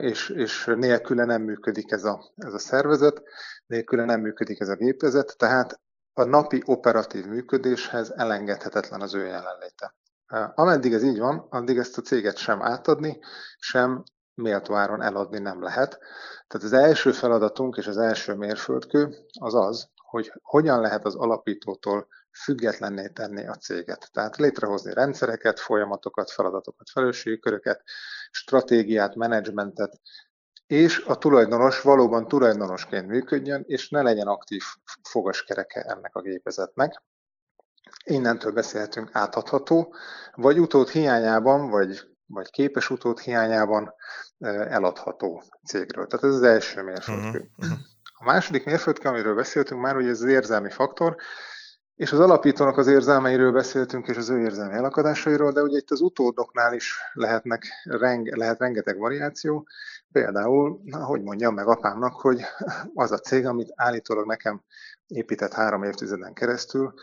és, 0.00 0.28
és 0.28 0.64
nélküle 0.76 1.24
nem 1.24 1.42
működik 1.42 1.90
ez 1.90 2.04
a, 2.04 2.32
ez 2.36 2.54
a 2.54 2.58
szervezet, 2.58 3.22
nélküle 3.66 4.04
nem 4.04 4.20
működik 4.20 4.60
ez 4.60 4.68
a 4.68 4.76
gépezet, 4.76 5.34
tehát 5.36 5.80
a 6.12 6.24
napi 6.24 6.62
operatív 6.64 7.26
működéshez 7.26 8.12
elengedhetetlen 8.16 9.00
az 9.00 9.14
ő 9.14 9.26
jelenléte. 9.26 9.94
Ameddig 10.54 10.92
ez 10.92 11.02
így 11.02 11.18
van, 11.18 11.46
addig 11.50 11.78
ezt 11.78 11.98
a 11.98 12.02
céget 12.02 12.36
sem 12.36 12.62
átadni, 12.62 13.18
sem 13.58 14.02
méltó 14.34 14.76
eladni 14.76 15.38
nem 15.38 15.62
lehet. 15.62 15.98
Tehát 16.46 16.66
az 16.66 16.72
első 16.72 17.12
feladatunk 17.12 17.76
és 17.76 17.86
az 17.86 17.96
első 17.96 18.34
mérföldkő 18.34 19.16
az 19.40 19.54
az, 19.54 19.90
hogy 20.08 20.32
hogyan 20.42 20.80
lehet 20.80 21.04
az 21.04 21.14
alapítótól 21.14 22.08
függetlenné 22.42 23.08
tenni 23.08 23.46
a 23.46 23.54
céget. 23.54 24.08
Tehát 24.12 24.36
létrehozni 24.36 24.92
rendszereket, 24.92 25.60
folyamatokat, 25.60 26.30
feladatokat, 26.30 26.90
felelősségköröket, 26.90 27.82
stratégiát, 28.30 29.14
menedzsmentet, 29.14 30.00
és 30.66 31.04
a 31.06 31.18
tulajdonos 31.18 31.80
valóban 31.80 32.28
tulajdonosként 32.28 33.06
működjön, 33.06 33.64
és 33.66 33.88
ne 33.88 34.02
legyen 34.02 34.26
aktív 34.26 34.62
fogaskereke 35.02 35.80
ennek 35.80 36.14
a 36.14 36.20
gépezetnek. 36.20 37.02
Innentől 38.04 38.52
beszélhetünk 38.52 39.10
átadható, 39.12 39.94
vagy 40.34 40.60
utód 40.60 40.88
hiányában, 40.88 41.70
vagy 41.70 42.08
vagy 42.28 42.50
képes 42.50 42.90
utód 42.90 43.18
hiányában 43.18 43.94
eladható 44.68 45.42
cégről. 45.64 46.06
Tehát 46.06 46.24
ez 46.24 46.34
az 46.34 46.42
első 46.42 46.82
mérföldkő. 46.82 47.50
Uh-huh. 47.56 47.78
A 48.20 48.24
második 48.24 48.64
mérföldkő, 48.64 49.08
amiről 49.08 49.34
beszéltünk 49.34 49.80
már, 49.80 49.94
hogy 49.94 50.06
ez 50.06 50.20
az 50.20 50.28
érzelmi 50.28 50.70
faktor, 50.70 51.16
és 51.94 52.12
az 52.12 52.20
alapítónak 52.20 52.76
az 52.76 52.86
érzelmeiről 52.86 53.52
beszéltünk, 53.52 54.08
és 54.08 54.16
az 54.16 54.28
ő 54.28 54.40
érzelmi 54.40 54.74
elakadásairól, 54.74 55.52
de 55.52 55.62
ugye 55.62 55.76
itt 55.76 55.90
az 55.90 56.00
utódoknál 56.00 56.74
is 56.74 56.98
lehetnek, 57.12 57.66
reng, 57.84 58.36
lehet 58.36 58.58
rengeteg 58.58 58.98
variáció. 58.98 59.66
Például, 60.12 60.80
hogy 60.90 61.22
mondjam 61.22 61.54
meg 61.54 61.66
apámnak, 61.66 62.20
hogy 62.20 62.44
az 62.94 63.12
a 63.12 63.18
cég, 63.18 63.46
amit 63.46 63.72
állítólag 63.74 64.26
nekem 64.26 64.62
épített 65.06 65.52
három 65.52 65.82
évtizeden 65.82 66.32
keresztül, 66.32 66.94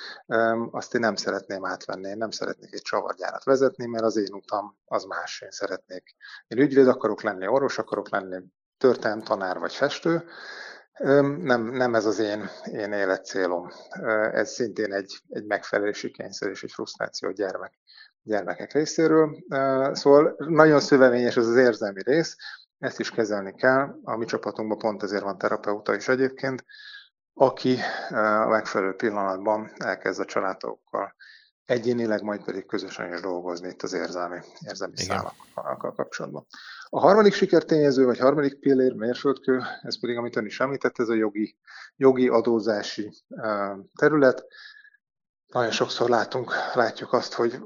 azt 0.71 0.93
én 0.95 1.01
nem 1.01 1.15
szeretném 1.15 1.65
átvenni, 1.65 2.09
én 2.09 2.17
nem 2.17 2.31
szeretnék 2.31 2.73
egy 2.73 2.81
csavargyárat 2.81 3.43
vezetni, 3.43 3.85
mert 3.85 4.03
az 4.03 4.17
én 4.17 4.33
utam 4.33 4.77
az 4.85 5.03
más, 5.03 5.41
én 5.41 5.51
szeretnék. 5.51 6.15
Én 6.47 6.59
ügyvéd 6.59 6.87
akarok 6.87 7.21
lenni, 7.21 7.47
orvos 7.47 7.77
akarok 7.77 8.09
lenni, 8.09 8.43
történelem 8.77 9.23
tanár 9.23 9.59
vagy 9.59 9.73
festő, 9.73 10.23
nem, 11.41 11.65
nem 11.65 11.95
ez 11.95 12.05
az 12.05 12.19
én, 12.19 12.49
én 12.71 12.91
életcélom. 12.91 13.69
Ez 14.31 14.51
szintén 14.51 14.93
egy, 14.93 15.21
egy 15.29 15.45
megfelelési 15.45 16.11
kényszer 16.11 16.49
és 16.49 16.63
egy 16.63 16.71
frusztráció 16.71 17.29
a 17.29 17.33
gyermek, 17.33 17.73
gyermekek 18.21 18.73
részéről. 18.73 19.43
Szóval 19.91 20.35
nagyon 20.37 20.79
szövevényes 20.79 21.37
ez 21.37 21.47
az 21.47 21.55
érzelmi 21.55 22.01
rész, 22.03 22.35
ezt 22.79 22.99
is 22.99 23.11
kezelni 23.11 23.53
kell. 23.53 23.95
A 24.03 24.15
mi 24.15 24.25
csapatunkban 24.25 24.77
pont 24.77 25.03
ezért 25.03 25.23
van 25.23 25.37
terapeuta 25.37 25.95
is 25.95 26.07
egyébként, 26.07 26.65
aki 27.33 27.77
a 28.09 28.47
megfelelő 28.47 28.95
pillanatban 28.95 29.71
elkezd 29.77 30.19
a 30.19 30.25
családokkal 30.25 31.15
egyénileg, 31.65 32.21
majd 32.21 32.43
pedig 32.43 32.65
közösen 32.65 33.13
is 33.13 33.21
dolgozni 33.21 33.69
itt 33.69 33.81
az 33.81 33.93
érzelmi, 33.93 34.39
érzelmi 34.67 34.97
szálakkal 34.97 35.93
kapcsolatban. 35.93 36.45
A 36.95 36.99
harmadik 36.99 37.33
sikertényező, 37.33 38.05
vagy 38.05 38.19
harmadik 38.19 38.59
pillér, 38.59 38.93
mérföldkő, 38.93 39.61
ez 39.81 39.99
pedig, 39.99 40.17
amit 40.17 40.35
ön 40.35 40.45
is 40.45 40.59
említett, 40.59 40.99
ez 40.99 41.09
a 41.09 41.13
jogi, 41.13 41.55
jogi 41.95 42.27
adózási 42.27 43.13
terület. 43.95 44.45
Nagyon 45.55 45.71
sokszor 45.71 46.09
látunk, 46.09 46.53
látjuk 46.73 47.13
azt, 47.13 47.33
hogy 47.33 47.59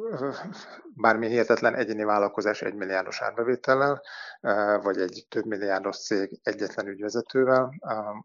bármi 0.95 1.27
hihetetlen 1.27 1.75
egyéni 1.75 2.03
vállalkozás 2.03 2.61
egy 2.61 2.73
milliárdos 2.73 3.21
árbevétellel, 3.21 4.01
vagy 4.81 5.01
egy 5.01 5.25
több 5.29 5.45
milliárdos 5.45 5.97
cég 5.97 6.39
egyetlen 6.43 6.87
ügyvezetővel, 6.87 7.73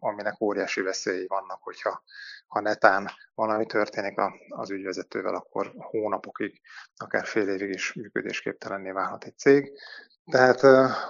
aminek 0.01 0.41
óriási 0.41 0.81
veszélyi 0.81 1.27
vannak, 1.27 1.63
hogyha 1.63 2.03
ha 2.47 2.61
netán 2.61 3.11
valami 3.35 3.67
történik 3.67 4.21
az 4.49 4.71
ügyvezetővel, 4.71 5.35
akkor 5.35 5.73
hónapokig, 5.77 6.61
akár 6.97 7.27
fél 7.27 7.49
évig 7.49 7.69
is 7.71 7.93
működésképtelenné 7.93 8.91
válhat 8.91 9.25
egy 9.25 9.39
cég. 9.39 9.73
Tehát 10.31 10.61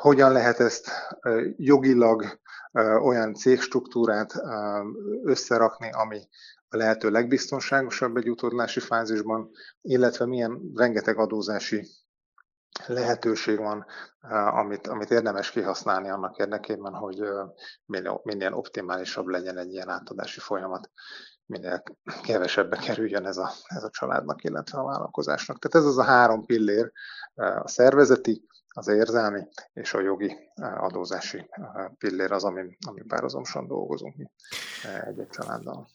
hogyan 0.01 0.33
lehet 0.33 0.61
ezt 0.61 0.91
jogilag 1.57 2.41
olyan 3.03 3.35
cégstruktúrát 3.35 4.33
összerakni, 5.25 5.91
ami 5.93 6.21
a 6.69 6.77
lehető 6.77 7.11
legbiztonságosabb 7.11 8.17
egy 8.17 8.31
utódlási 8.31 8.81
fázisban, 8.81 9.51
illetve 9.81 10.27
milyen 10.27 10.61
rengeteg 10.75 11.19
adózási 11.19 11.87
lehetőség 12.87 13.59
van, 13.59 13.87
amit, 14.51 14.87
amit 14.87 15.11
érdemes 15.11 15.51
kihasználni 15.51 16.09
annak 16.09 16.37
érdekében, 16.37 16.93
hogy 16.93 17.23
minél, 17.85 18.21
minél 18.23 18.53
optimálisabb 18.53 19.27
legyen 19.27 19.59
egy 19.59 19.73
ilyen 19.73 19.89
átadási 19.89 20.41
folyamat, 20.41 20.91
minél 21.47 21.83
kevesebbe 22.23 22.77
kerüljön 22.77 23.27
ez 23.27 23.37
a, 23.37 23.51
ez 23.65 23.83
a 23.83 23.91
családnak, 23.91 24.45
illetve 24.45 24.79
a 24.79 24.85
vállalkozásnak. 24.85 25.59
Tehát 25.59 25.87
ez 25.87 25.93
az 25.93 25.99
a 25.99 26.05
három 26.05 26.47
pillér, 26.47 26.93
a 27.35 27.69
szervezeti, 27.69 28.47
az 28.77 28.89
érzelmi 28.89 29.47
és 29.73 29.95
a 29.95 30.01
jogi 30.01 30.37
adózási 30.61 31.51
pillér 31.99 32.33
az, 32.33 32.45
ami, 32.45 32.77
ami 32.87 33.03
párhuzamosan 33.03 33.67
dolgozunk 33.67 34.17
mi 34.17 34.31
egy-egy 35.05 35.29
családdal. 35.29 35.89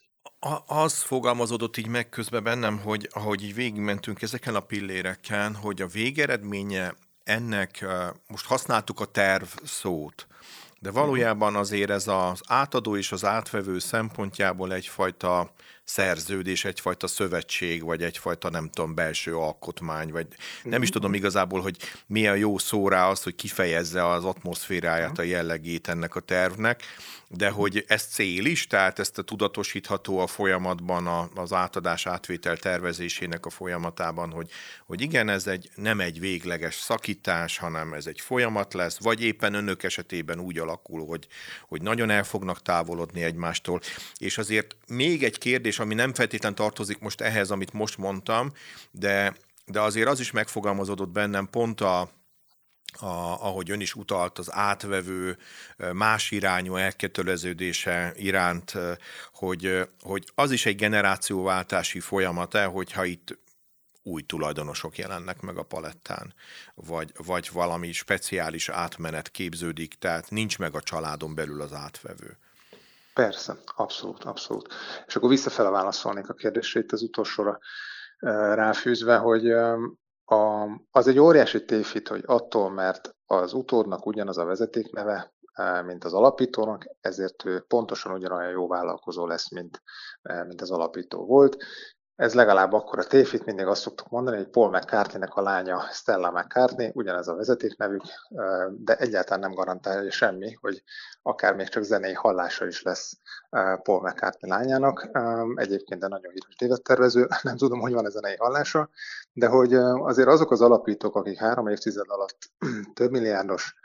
Az 0.65 1.01
fogalmazódott 1.01 1.77
így 1.77 1.87
meg 1.87 2.09
közben 2.09 2.43
bennem, 2.43 2.79
hogy 2.79 3.09
ahogy 3.11 3.43
így 3.43 3.53
végigmentünk 3.53 4.21
ezeken 4.21 4.55
a 4.55 4.59
pilléreken, 4.59 5.55
hogy 5.55 5.81
a 5.81 5.87
végeredménye 5.87 6.95
ennek, 7.23 7.85
most 8.27 8.45
használtuk 8.45 8.99
a 8.99 9.05
terv 9.05 9.47
szót, 9.63 10.27
de 10.79 10.91
valójában 10.91 11.55
azért 11.55 11.89
ez 11.89 12.07
az 12.07 12.41
átadó 12.47 12.97
és 12.97 13.11
az 13.11 13.25
átvevő 13.25 13.79
szempontjából 13.79 14.73
egyfajta 14.73 15.53
szerződés, 15.89 16.65
egyfajta 16.65 17.07
szövetség, 17.07 17.83
vagy 17.83 18.03
egyfajta 18.03 18.49
nem 18.49 18.69
tudom, 18.69 18.95
belső 18.95 19.35
alkotmány, 19.35 20.11
vagy 20.11 20.27
nem 20.63 20.81
is 20.81 20.89
tudom 20.89 21.13
igazából, 21.13 21.61
hogy 21.61 21.77
mi 22.07 22.27
a 22.27 22.33
jó 22.33 22.57
szó 22.57 22.87
rá 22.87 23.07
az, 23.07 23.23
hogy 23.23 23.35
kifejezze 23.35 24.07
az 24.07 24.25
atmoszféráját, 24.25 25.19
a 25.19 25.23
jellegét 25.23 25.87
ennek 25.87 26.15
a 26.15 26.19
tervnek, 26.19 26.83
de 27.31 27.49
hogy 27.49 27.83
ez 27.87 28.03
cél 28.03 28.45
is, 28.45 28.67
tehát 28.67 28.99
ezt 28.99 29.17
a 29.17 29.21
tudatosítható 29.21 30.19
a 30.19 30.27
folyamatban, 30.27 31.29
az 31.35 31.53
átadás 31.53 32.05
átvétel 32.05 32.57
tervezésének 32.57 33.45
a 33.45 33.49
folyamatában, 33.49 34.31
hogy, 34.31 34.49
hogy 34.85 35.01
igen, 35.01 35.29
ez 35.29 35.47
egy, 35.47 35.69
nem 35.75 35.99
egy 35.99 36.19
végleges 36.19 36.75
szakítás, 36.75 37.57
hanem 37.57 37.93
ez 37.93 38.05
egy 38.05 38.19
folyamat 38.19 38.73
lesz, 38.73 38.99
vagy 38.99 39.23
éppen 39.23 39.53
önök 39.53 39.83
esetében 39.83 40.39
úgy 40.39 40.57
alakul, 40.57 41.05
hogy, 41.05 41.27
hogy 41.67 41.81
nagyon 41.81 42.09
el 42.09 42.23
fognak 42.23 42.61
távolodni 42.61 43.23
egymástól. 43.23 43.79
És 44.17 44.37
azért 44.37 44.75
még 44.87 45.23
egy 45.23 45.37
kérdés, 45.37 45.78
ami 45.79 45.93
nem 45.93 46.13
feltétlen 46.13 46.55
tartozik 46.55 46.99
most 46.99 47.21
ehhez, 47.21 47.51
amit 47.51 47.73
most 47.73 47.97
mondtam, 47.97 48.51
de, 48.91 49.35
de 49.65 49.81
azért 49.81 50.07
az 50.07 50.19
is 50.19 50.31
megfogalmazódott 50.31 51.09
bennem 51.09 51.47
pont 51.49 51.81
a, 51.81 52.01
a, 52.01 53.05
ahogy 53.41 53.71
ön 53.71 53.79
is 53.79 53.95
utalt, 53.95 54.37
az 54.37 54.53
átvevő 54.53 55.37
más 55.93 56.31
irányú 56.31 56.75
elköteleződése 56.75 58.13
iránt, 58.15 58.73
hogy, 59.33 59.87
hogy 60.01 60.31
az 60.35 60.51
is 60.51 60.65
egy 60.65 60.75
generációváltási 60.75 61.99
folyamat-e, 61.99 62.65
hogyha 62.65 63.05
itt 63.05 63.37
új 64.03 64.21
tulajdonosok 64.21 64.97
jelennek 64.97 65.41
meg 65.41 65.57
a 65.57 65.63
palettán, 65.63 66.33
vagy, 66.75 67.11
vagy 67.17 67.49
valami 67.51 67.91
speciális 67.91 68.69
átmenet 68.69 69.31
képződik, 69.31 69.93
tehát 69.93 70.29
nincs 70.29 70.57
meg 70.57 70.75
a 70.75 70.81
családon 70.81 71.35
belül 71.35 71.61
az 71.61 71.73
átvevő. 71.73 72.37
Persze, 73.13 73.57
abszolút, 73.75 74.23
abszolút. 74.23 74.73
És 75.05 75.15
akkor 75.15 75.29
visszafele 75.29 75.69
válaszolnék 75.69 76.29
a 76.29 76.33
kérdésre 76.33 76.79
itt 76.79 76.91
az 76.91 77.01
utolsóra 77.01 77.59
ráfűzve, 78.53 79.17
hogy 79.17 79.51
a, 80.25 80.65
az 80.91 81.07
egy 81.07 81.19
óriási 81.19 81.65
tévhit, 81.65 82.07
hogy 82.07 82.23
attól, 82.25 82.69
mert 82.69 83.15
az 83.25 83.53
utódnak 83.53 84.05
ugyanaz 84.05 84.37
a 84.37 84.45
vezetékneve, 84.45 85.33
mint 85.85 86.03
az 86.03 86.13
alapítónak, 86.13 86.85
ezért 87.01 87.45
ő 87.45 87.59
pontosan 87.59 88.11
ugyanolyan 88.11 88.51
jó 88.51 88.67
vállalkozó 88.67 89.25
lesz, 89.25 89.51
mint, 89.51 89.81
mint 90.47 90.61
az 90.61 90.71
alapító 90.71 91.25
volt. 91.25 91.57
Ez 92.19 92.33
legalább 92.33 92.73
akkor 92.73 92.99
a 92.99 93.03
tévhit, 93.03 93.45
mindig 93.45 93.65
azt 93.65 93.81
szoktuk 93.81 94.09
mondani, 94.09 94.37
hogy 94.37 94.47
Paul 94.47 94.69
mccartney 94.69 95.27
a 95.29 95.41
lánya 95.41 95.81
Stella 95.91 96.31
McCartney, 96.31 96.91
ugyanez 96.93 97.27
a 97.27 97.35
vezetéknevük, 97.35 98.01
de 98.71 98.95
egyáltalán 98.95 99.39
nem 99.39 99.53
garantálja 99.53 100.11
semmi, 100.11 100.53
hogy 100.61 100.83
akár 101.21 101.55
még 101.55 101.67
csak 101.67 101.83
zenei 101.83 102.13
hallása 102.13 102.65
is 102.65 102.81
lesz 102.81 103.17
Paul 103.83 104.01
McCartney 104.01 104.49
lányának. 104.49 105.09
Egyébként 105.55 105.99
de 105.99 106.07
nagyon 106.07 106.31
híres 106.31 106.55
tévedtervező, 106.55 107.27
nem 107.41 107.57
tudom, 107.57 107.79
hogy 107.79 107.93
van 107.93 108.05
a 108.05 108.09
zenei 108.09 108.35
hallása, 108.35 108.89
de 109.33 109.47
hogy 109.47 109.73
azért 109.73 110.27
azok 110.27 110.51
az 110.51 110.61
alapítók, 110.61 111.15
akik 111.15 111.37
három 111.37 111.67
évtized 111.67 112.09
alatt 112.09 112.37
több 112.93 113.11
milliárdos, 113.11 113.75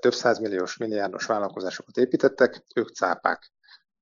több 0.00 0.14
százmilliós, 0.14 0.76
milliárdos 0.76 1.26
vállalkozásokat 1.26 1.96
építettek, 1.96 2.64
ők 2.74 2.88
cápák 2.88 3.52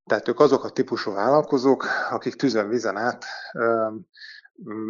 tehát 0.06 0.28
ők 0.28 0.40
azok 0.40 0.64
a 0.64 0.70
típusú 0.70 1.12
vállalkozók, 1.12 1.86
akik 2.10 2.34
tűzön 2.34 2.68
vizen 2.68 2.96
át 2.96 3.24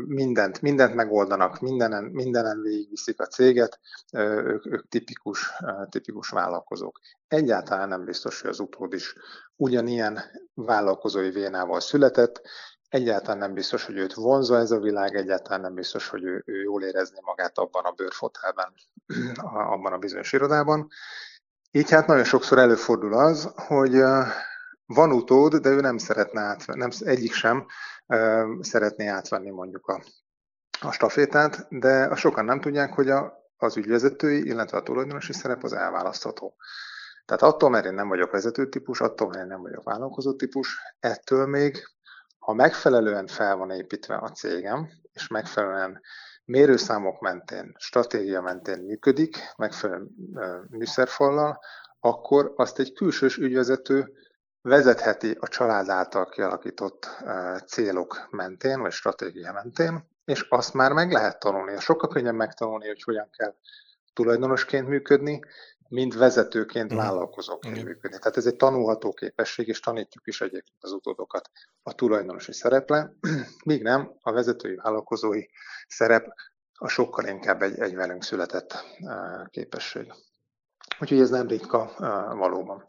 mindent, 0.07 0.61
mindent 0.61 0.95
megoldanak, 0.95 1.61
mindenen, 1.61 2.05
mindenen 2.05 2.61
végigviszik 2.61 3.21
a 3.21 3.27
céget, 3.27 3.81
ők, 4.13 4.67
ők 4.67 4.89
tipikus, 4.89 5.53
tipikus 5.89 6.29
vállalkozók. 6.29 7.01
Egyáltalán 7.29 7.89
nem 7.89 8.05
biztos, 8.05 8.41
hogy 8.41 8.51
az 8.51 8.61
utód 8.61 8.93
is 8.93 9.15
ugyanilyen 9.57 10.21
vállalkozói 10.55 11.31
vénával 11.31 11.81
született, 11.81 12.41
egyáltalán 12.89 13.39
nem 13.39 13.55
biztos, 13.55 13.85
hogy 13.85 13.97
őt 13.97 14.15
vonzza 14.15 14.57
ez 14.57 14.71
a 14.71 14.79
világ, 14.79 15.15
egyáltalán 15.15 15.61
nem 15.61 15.75
biztos, 15.75 16.09
hogy 16.09 16.25
ő, 16.25 16.43
ő 16.47 16.63
jól 16.63 16.83
érezni 16.83 17.19
magát 17.23 17.59
abban 17.59 17.85
a 17.85 17.91
bőrfotelben, 17.91 18.73
abban 19.43 19.93
a 19.93 19.99
bizonyos 19.99 20.33
irodában. 20.33 20.89
Így 21.71 21.91
hát 21.91 22.07
nagyon 22.07 22.25
sokszor 22.25 22.59
előfordul 22.59 23.15
az, 23.15 23.53
hogy 23.55 24.03
van 24.87 25.13
utód, 25.13 25.55
de 25.55 25.69
ő 25.69 25.81
nem 25.81 25.99
szeretne 25.99 26.41
átvenni, 26.41 26.79
nem, 26.79 26.91
egyik 26.99 27.33
sem 27.33 27.67
uh, 28.07 28.61
szeretné 28.61 29.07
átvenni 29.07 29.51
mondjuk 29.51 29.87
a, 29.87 30.03
a 30.81 30.93
stafétát, 30.93 31.67
de 31.69 32.05
a 32.05 32.17
sokan 32.17 32.45
nem 32.45 32.61
tudják, 32.61 32.93
hogy 32.93 33.11
a, 33.11 33.33
az 33.57 33.77
ügyvezetői, 33.77 34.47
illetve 34.47 34.77
a 34.77 34.83
tulajdonosi 34.83 35.33
szerep 35.33 35.63
az 35.63 35.73
elválasztható. 35.73 36.57
Tehát 37.25 37.43
attól, 37.43 37.71
mert 37.71 37.85
én 37.87 37.95
nem 37.95 38.09
vagyok 38.09 38.31
vezetőtípus, 38.31 39.01
attól, 39.01 39.29
mert 39.29 39.41
én 39.41 39.47
nem 39.47 39.63
vagyok 39.63 39.83
vállalkozó 39.83 40.35
típus, 40.35 40.79
ettől 41.01 41.47
még, 41.47 41.83
ha 42.39 42.53
megfelelően 42.53 43.27
fel 43.27 43.57
van 43.57 43.71
építve 43.71 44.17
a 44.17 44.31
cégem, 44.31 44.89
és 45.13 45.29
megfelelően 45.29 46.01
mérőszámok 46.45 47.21
mentén, 47.21 47.75
stratégia 47.79 48.41
mentén 48.41 48.79
működik, 48.79 49.37
megfelelő 49.57 50.07
műszerfallal, 50.71 51.61
akkor 52.01 52.53
azt 52.57 52.79
egy 52.79 52.93
külsős 52.93 53.37
ügyvezető 53.37 54.13
vezetheti 54.67 55.37
a 55.41 55.49
család 55.49 55.89
által 55.89 56.29
kialakított 56.29 57.09
célok 57.67 58.29
mentén, 58.31 58.81
vagy 58.81 58.93
stratégia 58.93 59.53
mentén, 59.53 60.09
és 60.25 60.47
azt 60.49 60.75
már 60.75 60.93
meg 60.93 61.13
lehet 61.13 61.39
tanulni. 61.39 61.81
Sokkal 61.81 62.09
könnyebb 62.09 62.35
megtanulni, 62.35 62.87
hogy 62.87 63.03
hogyan 63.03 63.31
kell 63.31 63.55
tulajdonosként 64.13 64.89
működni, 64.89 65.41
mint 65.89 66.15
vezetőként, 66.15 66.93
uh-huh. 66.93 67.07
vállalkozóként 67.07 67.77
uh-huh. 67.77 67.91
működni. 67.91 68.19
Tehát 68.19 68.37
ez 68.37 68.47
egy 68.47 68.57
tanulható 68.57 69.13
képesség, 69.13 69.69
és 69.69 69.81
tanítjuk 69.81 70.27
is 70.27 70.41
egyébként 70.41 70.79
az 70.81 70.93
utódokat 70.93 71.51
a 71.83 71.95
tulajdonosi 71.95 72.53
szereple, 72.53 73.13
míg 73.65 73.83
nem 73.83 74.13
a 74.21 74.33
vezetői 74.33 74.75
vállalkozói 74.75 75.43
szerep 75.89 76.27
a 76.79 76.89
sokkal 76.89 77.27
inkább 77.27 77.63
egy, 77.63 77.79
egy 77.79 77.95
velünk 77.95 78.23
született 78.23 78.85
képesség. 79.51 80.13
Úgyhogy 81.01 81.21
ez 81.21 81.31
nem 81.31 81.47
ritka 81.47 81.95
valóban. 82.37 82.85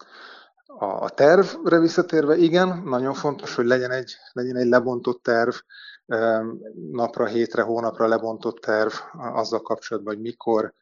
A, 0.68 0.86
a 0.86 1.10
tervre 1.10 1.80
visszatérve, 1.80 2.36
igen, 2.36 2.82
nagyon 2.86 3.14
fontos, 3.14 3.56
hogy 3.56 3.66
legyen 3.66 3.92
egy, 3.92 4.16
legyen 4.32 4.56
egy 4.56 4.68
lebontott 4.68 5.24
terv, 5.24 5.56
napra, 6.92 7.26
hétre, 7.26 7.62
hónapra 7.62 8.08
lebontott 8.08 8.58
terv 8.60 8.92
azzal 9.14 9.62
kapcsolatban, 9.62 10.14
hogy 10.14 10.24
mikor, 10.24 10.74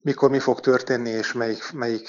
mikor 0.00 0.30
mi 0.30 0.38
fog 0.38 0.60
történni, 0.60 1.10
és 1.10 1.32
melyik, 1.32 1.72
melyik 1.72 2.08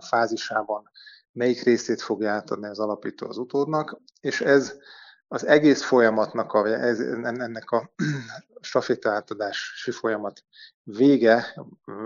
fázisában, 0.00 0.90
melyik 1.32 1.62
részét 1.62 2.02
fogja 2.02 2.30
átadni 2.30 2.66
az 2.66 2.78
alapító 2.78 3.28
az 3.28 3.36
utódnak, 3.36 4.00
és 4.20 4.40
ez 4.40 4.76
az 5.32 5.46
egész 5.46 5.82
folyamatnak, 5.82 6.52
a, 6.52 6.66
ennek 6.66 7.70
a 7.70 7.90
staféta 8.60 9.10
átadási 9.10 9.90
folyamat 9.90 10.44
vége 10.82 11.54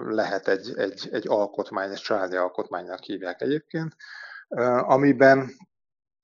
lehet 0.07 0.49
egy, 0.49 0.73
egy, 0.77 1.09
egy 1.13 1.29
alkotmány, 1.29 1.91
egy 1.91 2.01
családi 2.01 2.37
alkotmánynak 2.37 3.03
hívják 3.03 3.41
egyébként, 3.41 3.97
amiben 4.81 5.51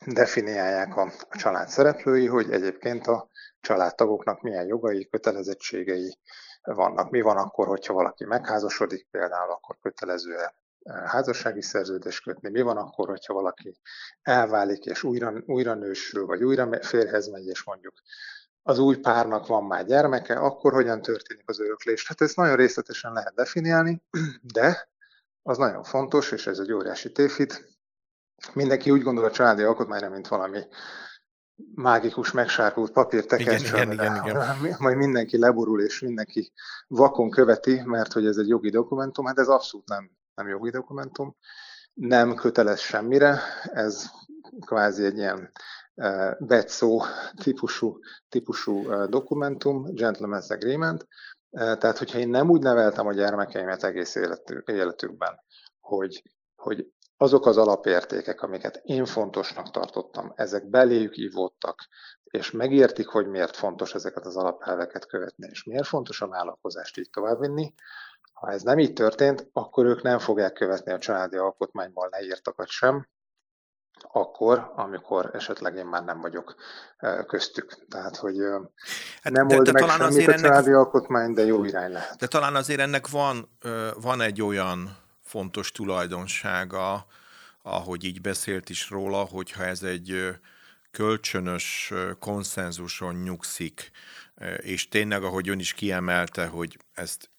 definiálják 0.06 0.96
a, 0.96 1.12
család 1.30 1.68
szereplői, 1.68 2.26
hogy 2.26 2.50
egyébként 2.50 3.06
a 3.06 3.28
családtagoknak 3.60 4.40
milyen 4.40 4.66
jogai, 4.66 5.08
kötelezettségei 5.08 6.18
vannak. 6.62 7.10
Mi 7.10 7.20
van 7.20 7.36
akkor, 7.36 7.66
hogyha 7.66 7.94
valaki 7.94 8.24
megházasodik 8.24 9.06
például, 9.10 9.50
akkor 9.50 9.78
kötelező 9.80 10.36
-e 10.38 10.54
házassági 10.84 11.62
szerződés 11.62 12.20
kötni, 12.20 12.50
mi 12.50 12.60
van 12.60 12.76
akkor, 12.76 13.08
hogyha 13.08 13.34
valaki 13.34 13.80
elválik 14.22 14.84
és 14.84 15.02
újra, 15.02 15.32
újra 15.46 15.74
nősül, 15.74 16.26
vagy 16.26 16.44
újra 16.44 16.82
férhez 16.82 17.28
megy, 17.28 17.46
és 17.46 17.64
mondjuk 17.64 17.94
az 18.62 18.78
új 18.78 18.96
párnak 18.96 19.46
van 19.46 19.64
már 19.64 19.86
gyermeke, 19.86 20.34
akkor 20.34 20.72
hogyan 20.72 21.02
történik 21.02 21.48
az 21.48 21.60
öröklés. 21.60 22.06
Hát 22.08 22.20
ezt 22.20 22.36
nagyon 22.36 22.56
részletesen 22.56 23.12
lehet 23.12 23.34
definiálni, 23.34 24.02
de 24.54 24.88
az 25.42 25.58
nagyon 25.58 25.82
fontos, 25.82 26.32
és 26.32 26.46
ez 26.46 26.58
egy 26.58 26.72
óriási 26.72 27.12
tévhit. 27.12 27.70
Mindenki 28.52 28.90
úgy 28.90 29.02
gondol 29.02 29.24
a 29.24 29.30
családi 29.30 29.62
alkotmányra, 29.62 30.08
mint 30.08 30.28
valami 30.28 30.60
mágikus, 31.74 32.32
megsárkult 32.32 32.92
papír 32.92 33.26
tekercs, 33.26 33.68
igen, 33.68 33.92
igen, 33.92 34.14
igen, 34.14 34.26
igen. 34.26 34.76
majd 34.78 34.96
mindenki 34.96 35.38
leborul, 35.38 35.82
és 35.82 36.00
mindenki 36.00 36.52
vakon 36.86 37.30
követi, 37.30 37.82
mert 37.84 38.12
hogy 38.12 38.26
ez 38.26 38.36
egy 38.36 38.48
jogi 38.48 38.70
dokumentum, 38.70 39.26
hát 39.26 39.38
ez 39.38 39.48
abszolút 39.48 39.88
nem, 39.88 40.10
nem 40.42 40.50
jogi 40.50 40.70
dokumentum, 40.70 41.36
nem 41.94 42.34
köteles 42.34 42.80
semmire, 42.80 43.40
ez 43.62 44.10
kvázi 44.66 45.04
egy 45.04 45.16
ilyen 45.16 45.52
betszó 46.38 47.02
típusú, 47.42 47.98
típusú 48.28 48.72
uh, 48.72 49.04
dokumentum, 49.04 49.84
Gentleman's 49.86 50.50
Agreement, 50.50 51.06
uh, 51.50 51.76
tehát 51.78 51.98
hogyha 51.98 52.18
én 52.18 52.28
nem 52.28 52.50
úgy 52.50 52.62
neveltem 52.62 53.06
a 53.06 53.12
gyermekeimet 53.12 53.84
egész 53.84 54.14
életük, 54.14 54.68
életükben, 54.68 55.40
hogy, 55.80 56.22
hogy 56.56 56.86
azok 57.16 57.46
az 57.46 57.56
alapértékek, 57.56 58.42
amiket 58.42 58.80
én 58.82 59.04
fontosnak 59.04 59.70
tartottam, 59.70 60.32
ezek 60.34 60.68
beléjük 60.68 61.16
ívódtak, 61.16 61.88
és 62.24 62.50
megértik, 62.50 63.06
hogy 63.06 63.26
miért 63.26 63.56
fontos 63.56 63.94
ezeket 63.94 64.26
az 64.26 64.36
alapelveket 64.36 65.06
követni, 65.06 65.48
és 65.50 65.64
miért 65.64 65.86
fontos 65.86 66.20
a 66.22 66.28
vállalkozást 66.28 66.98
így 66.98 67.10
továbbvinni. 67.10 67.74
Ha 68.42 68.50
ez 68.50 68.62
nem 68.62 68.78
így 68.78 68.92
történt, 68.92 69.48
akkor 69.52 69.86
ők 69.86 70.02
nem 70.02 70.18
fogják 70.18 70.52
követni 70.52 70.92
a 70.92 70.98
családi 70.98 71.36
alkotmányban 71.36 72.08
leírtakat 72.10 72.68
sem, 72.68 73.08
akkor, 74.12 74.72
amikor 74.74 75.30
esetleg 75.32 75.76
én 75.76 75.86
már 75.86 76.04
nem 76.04 76.20
vagyok 76.20 76.54
köztük. 77.26 77.86
Tehát, 77.88 78.16
hogy 78.16 78.36
hát 79.22 79.32
nem 79.32 79.46
de, 79.46 79.56
old 79.56 79.64
de 79.64 79.72
meg 79.72 79.82
talán 79.82 80.12
semmit 80.12 80.28
a 80.28 80.34
családi 80.34 80.66
ennek, 80.66 80.78
alkotmány, 80.78 81.32
de 81.32 81.44
jó 81.44 81.64
irány 81.64 81.92
lehet. 81.92 82.16
De 82.18 82.26
talán 82.26 82.54
azért 82.54 82.80
ennek 82.80 83.08
van, 83.08 83.58
van 84.00 84.20
egy 84.20 84.42
olyan 84.42 84.96
fontos 85.20 85.72
tulajdonsága, 85.72 87.06
ahogy 87.62 88.04
így 88.04 88.20
beszélt 88.20 88.70
is 88.70 88.90
róla, 88.90 89.24
hogyha 89.24 89.64
ez 89.64 89.82
egy 89.82 90.38
kölcsönös 90.90 91.92
konszenzuson 92.18 93.14
nyugszik, 93.14 93.90
és 94.56 94.88
tényleg, 94.88 95.22
ahogy 95.22 95.48
ön 95.48 95.58
is 95.58 95.72
kiemelte, 95.72 96.46
hogy 96.46 96.78
ezt 96.94 97.30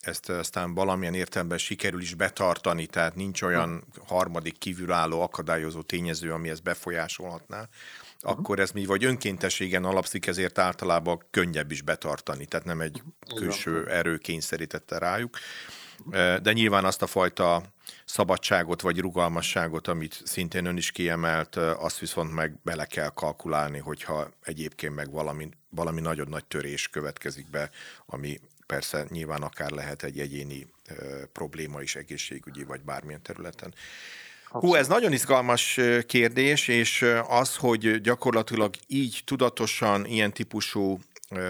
ezt 0.00 0.28
aztán 0.28 0.74
valamilyen 0.74 1.14
értelemben 1.14 1.58
sikerül 1.58 2.00
is 2.00 2.14
betartani, 2.14 2.86
tehát 2.86 3.14
nincs 3.14 3.42
olyan 3.42 3.84
harmadik 4.06 4.58
kívülálló 4.58 5.20
akadályozó 5.22 5.82
tényező, 5.82 6.32
ami 6.32 6.48
ezt 6.48 6.62
befolyásolhatná, 6.62 7.58
uh-huh. 7.58 8.38
akkor 8.38 8.58
ez 8.58 8.70
mi 8.70 8.84
vagy 8.84 9.04
önkéntességen 9.04 9.84
alapszik, 9.84 10.26
ezért 10.26 10.58
általában 10.58 11.22
könnyebb 11.30 11.70
is 11.70 11.82
betartani, 11.82 12.46
tehát 12.46 12.66
nem 12.66 12.80
egy 12.80 13.02
külső 13.34 13.90
erő 13.90 14.18
kényszerítette 14.18 14.98
rájuk. 14.98 15.38
De 16.42 16.52
nyilván 16.52 16.84
azt 16.84 17.02
a 17.02 17.06
fajta 17.06 17.62
szabadságot 18.04 18.80
vagy 18.80 19.00
rugalmasságot, 19.00 19.88
amit 19.88 20.20
szintén 20.24 20.64
ön 20.64 20.76
is 20.76 20.90
kiemelt, 20.90 21.56
azt 21.56 21.98
viszont 21.98 22.32
meg 22.32 22.60
bele 22.62 22.84
kell 22.84 23.08
kalkulálni, 23.08 23.78
hogyha 23.78 24.30
egyébként 24.42 24.94
meg 24.94 25.10
valami, 25.10 25.48
valami 25.68 26.00
nagyon 26.00 26.28
nagy 26.28 26.44
törés 26.44 26.88
következik 26.88 27.50
be, 27.50 27.70
ami 28.06 28.40
persze 28.66 29.06
nyilván 29.08 29.42
akár 29.42 29.70
lehet 29.70 30.02
egy 30.02 30.18
egyéni 30.20 30.66
probléma 31.32 31.82
is 31.82 31.96
egészségügyi 31.96 32.64
vagy 32.64 32.80
bármilyen 32.80 33.22
területen. 33.22 33.74
Hú, 34.48 34.74
ez 34.74 34.88
nagyon 34.88 35.12
izgalmas 35.12 35.80
kérdés, 36.06 36.68
és 36.68 37.04
az, 37.28 37.56
hogy 37.56 38.00
gyakorlatilag 38.00 38.74
így 38.86 39.22
tudatosan 39.24 40.06
ilyen 40.06 40.32
típusú 40.32 41.00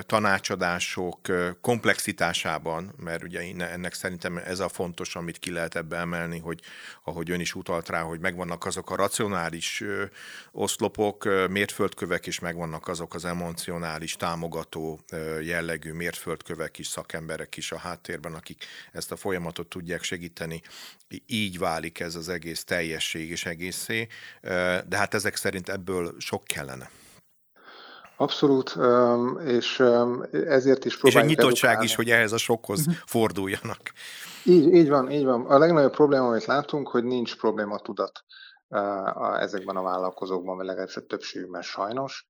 tanácsadások 0.07 1.21
komplexitásában, 1.61 2.95
mert 2.97 3.23
ugye 3.23 3.41
ennek 3.59 3.95
szerintem 3.95 4.37
ez 4.37 4.61
a 4.61 4.69
fontos, 4.69 5.17
amit 5.17 5.39
ki 5.39 5.51
lehet 5.51 5.75
ebbe 5.75 5.97
emelni, 5.97 6.39
hogy 6.39 6.61
ahogy 7.05 7.31
ön 7.31 7.41
is 7.41 7.55
utalt 7.55 7.89
rá, 7.89 8.01
hogy 8.01 8.21
megvannak 8.21 8.65
azok 8.67 8.91
a 8.91 8.97
racionális 8.97 9.83
oszlopok, 10.53 11.25
mérföldkövek, 11.49 12.27
és 12.27 12.39
megvannak 12.39 12.89
azok 12.89 13.15
az 13.15 13.25
emocionális, 13.25 14.17
támogató 14.17 15.01
jellegű 15.43 15.93
mérföldkövek 15.93 16.79
is, 16.79 16.87
szakemberek 16.87 17.57
is 17.57 17.73
a 17.73 17.79
háttérben, 17.79 18.35
akik 18.35 18.65
ezt 18.93 19.13
a 19.13 19.17
folyamatot 19.17 19.69
tudják 19.69 20.03
segíteni. 20.03 20.63
Így 21.27 21.59
válik 21.59 22.01
ez 22.01 22.15
az 22.15 22.29
egész 22.29 22.65
teljesség 22.65 23.31
és 23.31 23.45
egészé, 23.45 24.07
de 24.87 24.97
hát 24.97 25.15
ezek 25.15 25.37
szerint 25.37 25.69
ebből 25.69 26.15
sok 26.19 26.45
kellene. 26.45 26.91
Abszolút, 28.17 28.77
és 29.45 29.83
ezért 30.31 30.85
is 30.85 30.99
próbáljuk 30.99 31.31
És 31.31 31.37
a 31.37 31.41
nyitottság 31.41 31.71
edukálni. 31.71 31.85
is, 31.85 31.95
hogy 31.95 32.11
ehhez 32.11 32.33
a 32.33 32.39
sokhoz 32.39 32.79
uh-huh. 32.79 32.95
forduljanak. 33.07 33.81
Így, 34.45 34.75
így 34.75 34.89
van, 34.89 35.11
így 35.11 35.25
van. 35.25 35.47
A 35.47 35.59
legnagyobb 35.59 35.93
probléma, 35.93 36.27
amit 36.27 36.45
látunk, 36.45 36.89
hogy 36.89 37.05
nincs 37.05 37.37
probléma 37.37 37.79
tudat 37.79 38.25
ezekben 39.39 39.77
a 39.77 39.83
vállalkozókban, 39.83 40.57
vagy 40.57 40.67
legalábbis 40.67 40.97
a 40.97 41.07
többségükben 41.07 41.63
sajnos. 41.63 42.27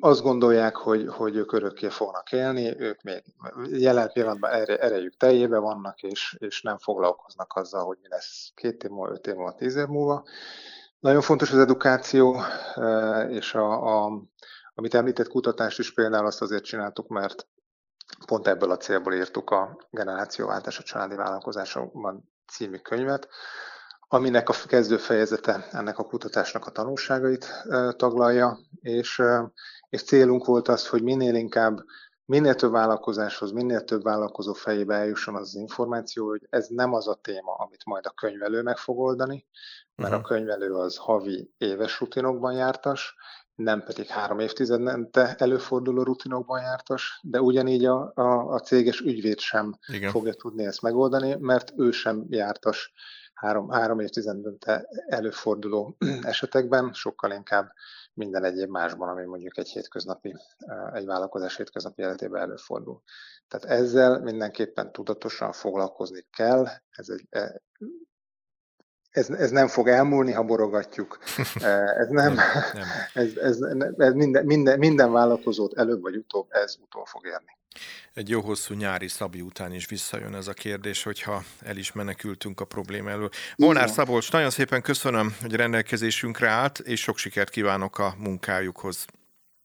Azt 0.00 0.22
gondolják, 0.22 0.76
hogy, 0.76 1.08
hogy 1.08 1.36
ők 1.36 1.52
örökké 1.52 1.88
fognak 1.88 2.32
élni, 2.32 2.80
ők 2.80 3.02
még 3.02 3.22
jelen 3.70 4.10
pillanatban 4.12 4.50
erejük 4.50 5.16
teljében 5.16 5.62
vannak, 5.62 6.02
és, 6.02 6.36
és 6.38 6.62
nem 6.62 6.78
foglalkoznak 6.78 7.52
azzal, 7.54 7.84
hogy 7.84 7.98
mi 8.02 8.08
lesz 8.08 8.52
két 8.54 8.84
év 8.84 8.90
múlva, 8.90 9.12
öt 9.12 9.26
év 9.26 9.34
múlva, 9.34 9.54
tíz 9.54 9.76
év 9.76 9.86
múlva 9.86 10.24
nagyon 11.04 11.20
fontos 11.20 11.52
az 11.52 11.58
edukáció, 11.58 12.42
és 13.28 13.54
a, 13.54 14.04
a, 14.04 14.22
amit 14.74 14.94
említett 14.94 15.28
kutatást 15.28 15.78
is 15.78 15.94
például 15.94 16.26
azt 16.26 16.42
azért 16.42 16.64
csináltuk, 16.64 17.08
mert 17.08 17.46
pont 18.26 18.46
ebből 18.46 18.70
a 18.70 18.76
célból 18.76 19.14
írtuk 19.14 19.50
a 19.50 19.78
Generációváltás 19.90 20.78
a 20.78 20.82
családi 20.82 21.14
vállalkozásokban 21.14 22.32
című 22.52 22.76
könyvet, 22.76 23.28
aminek 24.08 24.48
a 24.48 24.54
kezdő 24.66 24.96
fejezete 24.96 25.68
ennek 25.70 25.98
a 25.98 26.04
kutatásnak 26.04 26.66
a 26.66 26.70
tanulságait 26.70 27.64
taglalja, 27.96 28.58
és, 28.80 29.22
és 29.88 30.02
célunk 30.02 30.44
volt 30.44 30.68
az, 30.68 30.88
hogy 30.88 31.02
minél 31.02 31.34
inkább 31.34 31.78
minél 32.26 32.54
több 32.54 32.72
vállalkozáshoz, 32.72 33.52
minél 33.52 33.84
több 33.84 34.02
vállalkozó 34.02 34.52
fejébe 34.52 34.94
eljusson 34.94 35.34
az, 35.34 35.40
az 35.40 35.54
információ, 35.54 36.28
hogy 36.28 36.46
ez 36.50 36.66
nem 36.68 36.92
az 36.94 37.08
a 37.08 37.14
téma, 37.14 37.54
amit 37.54 37.84
majd 37.84 38.06
a 38.06 38.10
könyvelő 38.10 38.62
meg 38.62 38.76
fog 38.76 38.98
oldani, 38.98 39.46
mert 39.94 40.12
uh-huh. 40.12 40.24
a 40.24 40.28
könyvelő 40.28 40.74
az 40.74 40.96
havi, 40.96 41.50
éves 41.58 42.00
rutinokban 42.00 42.52
jártas, 42.54 43.14
nem 43.54 43.82
pedig 43.82 44.06
három 44.06 44.38
évtizedente 44.38 45.34
előforduló 45.38 46.02
rutinokban 46.02 46.60
jártas, 46.60 47.20
de 47.22 47.40
ugyanígy 47.40 47.84
a, 47.84 48.12
a, 48.14 48.52
a 48.52 48.60
céges 48.60 49.00
ügyvéd 49.00 49.38
sem 49.38 49.78
Igen. 49.86 50.10
fogja 50.10 50.34
tudni 50.34 50.64
ezt 50.64 50.82
megoldani, 50.82 51.36
mert 51.38 51.72
ő 51.76 51.90
sem 51.90 52.24
jártas 52.28 52.92
három, 53.44 53.68
három 53.70 54.00
évtizedente 54.00 54.88
előforduló 55.06 55.96
esetekben, 56.22 56.92
sokkal 56.92 57.32
inkább 57.32 57.72
minden 58.14 58.44
egyéb 58.44 58.68
másban, 58.68 59.08
ami 59.08 59.24
mondjuk 59.24 59.58
egy 59.58 59.68
hétköznapi, 59.68 60.34
egy 60.92 61.04
vállalkozás 61.04 61.56
hétköznapi 61.56 62.02
életében 62.02 62.42
előfordul. 62.42 63.02
Tehát 63.48 63.78
ezzel 63.80 64.20
mindenképpen 64.20 64.92
tudatosan 64.92 65.52
foglalkozni 65.52 66.26
kell, 66.30 66.66
ez 66.90 67.08
egy 67.08 67.26
e, 67.30 67.62
ez, 69.14 69.30
ez 69.30 69.50
nem 69.50 69.68
fog 69.68 69.88
elmúlni, 69.88 70.32
ha 70.32 70.42
borogatjuk. 70.42 71.18
Ez 72.00 72.08
nem, 72.08 72.34
nem. 72.34 72.36
Ez, 73.14 73.36
ez, 73.36 73.58
ez 73.98 74.12
minden, 74.12 74.44
minden, 74.44 74.78
minden 74.78 75.12
vállalkozót 75.12 75.78
előbb 75.78 76.02
vagy 76.02 76.16
utóbb 76.16 76.46
ez 76.50 76.76
utol 76.82 77.04
fog 77.04 77.26
érni. 77.26 77.56
Egy 78.14 78.28
jó 78.28 78.40
hosszú 78.40 78.74
nyári 78.74 79.08
Szabi 79.08 79.40
után 79.40 79.72
is 79.72 79.86
visszajön 79.86 80.34
ez 80.34 80.46
a 80.46 80.52
kérdés, 80.52 81.02
hogyha 81.02 81.42
el 81.60 81.76
is 81.76 81.92
menekültünk 81.92 82.60
a 82.60 82.64
probléma 82.64 83.10
elől. 83.10 83.30
Molnár 83.56 83.88
Szabolcs, 83.88 84.32
nagyon 84.32 84.50
szépen 84.50 84.82
köszönöm, 84.82 85.36
hogy 85.40 85.54
rendelkezésünkre 85.54 86.48
állt, 86.48 86.78
és 86.78 87.00
sok 87.00 87.18
sikert 87.18 87.50
kívánok 87.50 87.98
a 87.98 88.14
munkájukhoz. 88.18 89.06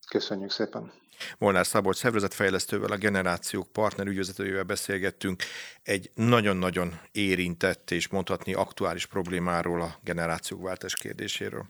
Köszönjük 0.10 0.52
szépen. 0.52 0.92
Molnár 1.38 1.66
Szabolcs 1.66 1.98
szervezetfejlesztővel, 1.98 2.92
a 2.92 2.98
Generációk 2.98 3.72
partner 3.72 4.08
ügyvezetőjével 4.08 4.64
beszélgettünk 4.64 5.44
egy 5.84 6.10
nagyon-nagyon 6.14 7.00
érintett 7.12 7.92
és 7.92 8.08
mondhatni 8.08 8.54
aktuális 8.54 9.06
problémáról, 9.06 9.82
a 9.82 10.00
generációváltás 10.04 10.94
kérdéséről. 10.94 11.70